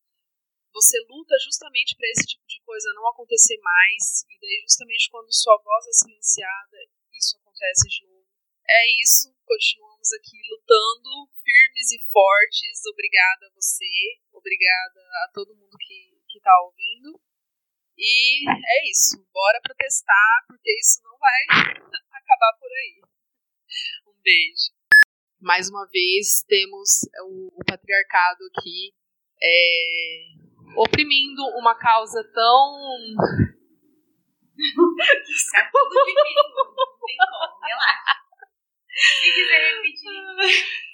você 0.75 0.99
luta 1.08 1.34
justamente 1.39 1.95
para 1.95 2.10
esse 2.12 2.28
tipo 2.28 2.45
de 2.45 2.60
coisa 2.67 2.91
não 2.93 3.08
acontecer 3.08 3.58
mais, 3.63 4.28
e 4.28 4.38
daí 4.38 4.60
justamente 4.67 5.10
quando 5.10 5.32
sua 5.32 5.56
voz 5.63 5.88
é 5.88 5.93
silenciada, 5.93 6.78
isso 7.15 7.38
acontece 7.38 7.88
de 7.88 8.06
novo. 8.06 8.28
É 8.67 8.84
isso, 9.01 9.34
continuamos 9.45 10.12
aqui 10.12 10.36
lutando, 10.51 11.32
firmes 11.39 11.91
e 11.95 11.99
fortes. 12.12 12.86
Obrigada 12.91 13.47
a 13.47 13.54
você, 13.56 13.88
obrigada 14.34 14.99
a 15.23 15.32
todo 15.34 15.56
mundo 15.56 15.78
que, 15.80 16.19
que 16.28 16.41
tá 16.41 16.51
ouvindo. 16.65 17.21
E 17.97 18.43
é 18.49 18.89
isso, 18.89 19.25
bora 19.31 19.60
protestar, 19.63 20.43
porque 20.47 20.69
isso 20.79 21.01
não 21.03 21.17
vai 21.17 21.41
acabar 22.12 22.53
por 22.60 22.69
aí. 22.69 23.01
Um 24.08 24.21
beijo. 24.21 24.75
Mais 25.41 25.69
uma 25.69 25.88
vez, 25.88 26.43
temos 26.47 27.08
o, 27.23 27.63
patriarcado 27.65 28.43
aqui 28.58 28.93
é, 29.41 30.25
oprimindo 30.75 31.43
uma 31.58 31.75
causa 31.75 32.23
tão. 32.34 33.15
Desculpa. 35.25 35.69
tudo 35.71 36.05
difícil. 36.05 36.43
Não 36.65 36.99
tem 37.05 37.17
como, 37.17 37.60
relaxa. 37.63 38.25
Se 38.95 39.34
quiser 39.34 39.75
repetir 39.75 40.15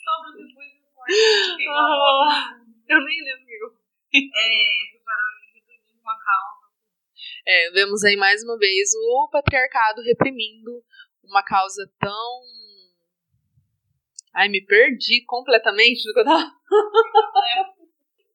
sobre 0.03 0.29
depois 0.43 0.71
do 0.81 0.87
corte, 0.93 1.63
Eu 2.89 2.99
nem 3.05 3.23
lembro. 3.23 3.79
É, 4.13 4.19
reprimindo 5.53 6.01
uma 6.01 6.17
causa. 6.17 6.60
É, 7.45 7.71
vemos 7.71 8.03
aí 8.03 8.15
mais 8.15 8.43
uma 8.43 8.57
vez 8.57 8.89
o 8.95 9.29
patriarcado 9.31 10.01
reprimindo 10.01 10.71
uma 11.23 11.43
causa 11.43 11.89
tão. 11.99 12.41
Ai, 14.33 14.47
me 14.47 14.65
perdi 14.65 15.23
completamente 15.25 16.03
do 16.07 16.13
que 16.13 16.19
eu 16.19 16.25
tava. 16.25 16.43
É 16.43 17.81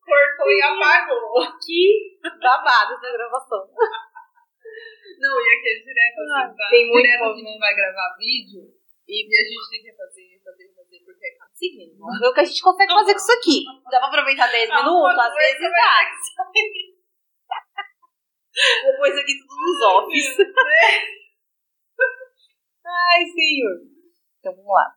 cortou 0.06 0.50
e 0.50 0.62
apagou. 0.62 1.58
Que 1.58 2.18
babado 2.22 2.94
essa 2.94 3.12
gravação. 3.12 3.66
Não, 5.18 5.40
e 5.40 5.48
aquele 5.58 5.82
direto 5.82 6.20
assim, 6.20 6.32
Ah, 6.36 6.54
tá? 6.56 6.68
tem 6.70 6.86
muito 6.88 7.02
direto 7.02 7.22
a 7.22 7.26
movimento. 7.28 7.48
gente 7.50 7.58
vai 7.58 7.74
gravar 7.74 8.16
vídeo 8.18 8.62
e 9.08 9.24
a 9.24 9.42
gente 9.48 9.70
tem 9.70 9.82
que 9.82 9.92
fazer, 9.96 10.40
fazer, 10.44 10.74
fazer, 10.76 10.98
porque 11.04 11.26
é 11.26 11.46
Seguindo, 11.56 11.96
vamos 11.98 12.20
ver 12.20 12.26
o 12.28 12.34
que 12.34 12.40
a 12.40 12.44
gente 12.44 12.60
consegue 12.62 12.92
fazer 12.92 13.12
com 13.14 13.18
isso 13.18 13.32
aqui. 13.32 13.64
Dá 13.90 13.98
pra 13.98 14.08
aproveitar 14.08 14.46
10 14.52 14.68
minutos? 14.68 15.18
Às 15.18 15.34
vezes 15.34 15.60
dá. 15.72 16.00
Depois 18.84 19.18
aqui 19.18 19.38
tudo 19.38 19.54
nos 19.54 19.80
offs. 19.82 20.36
Ai, 22.86 23.26
senhor. 23.26 23.76
Então 24.40 24.54
vamos 24.56 24.72
lá. 24.72 24.96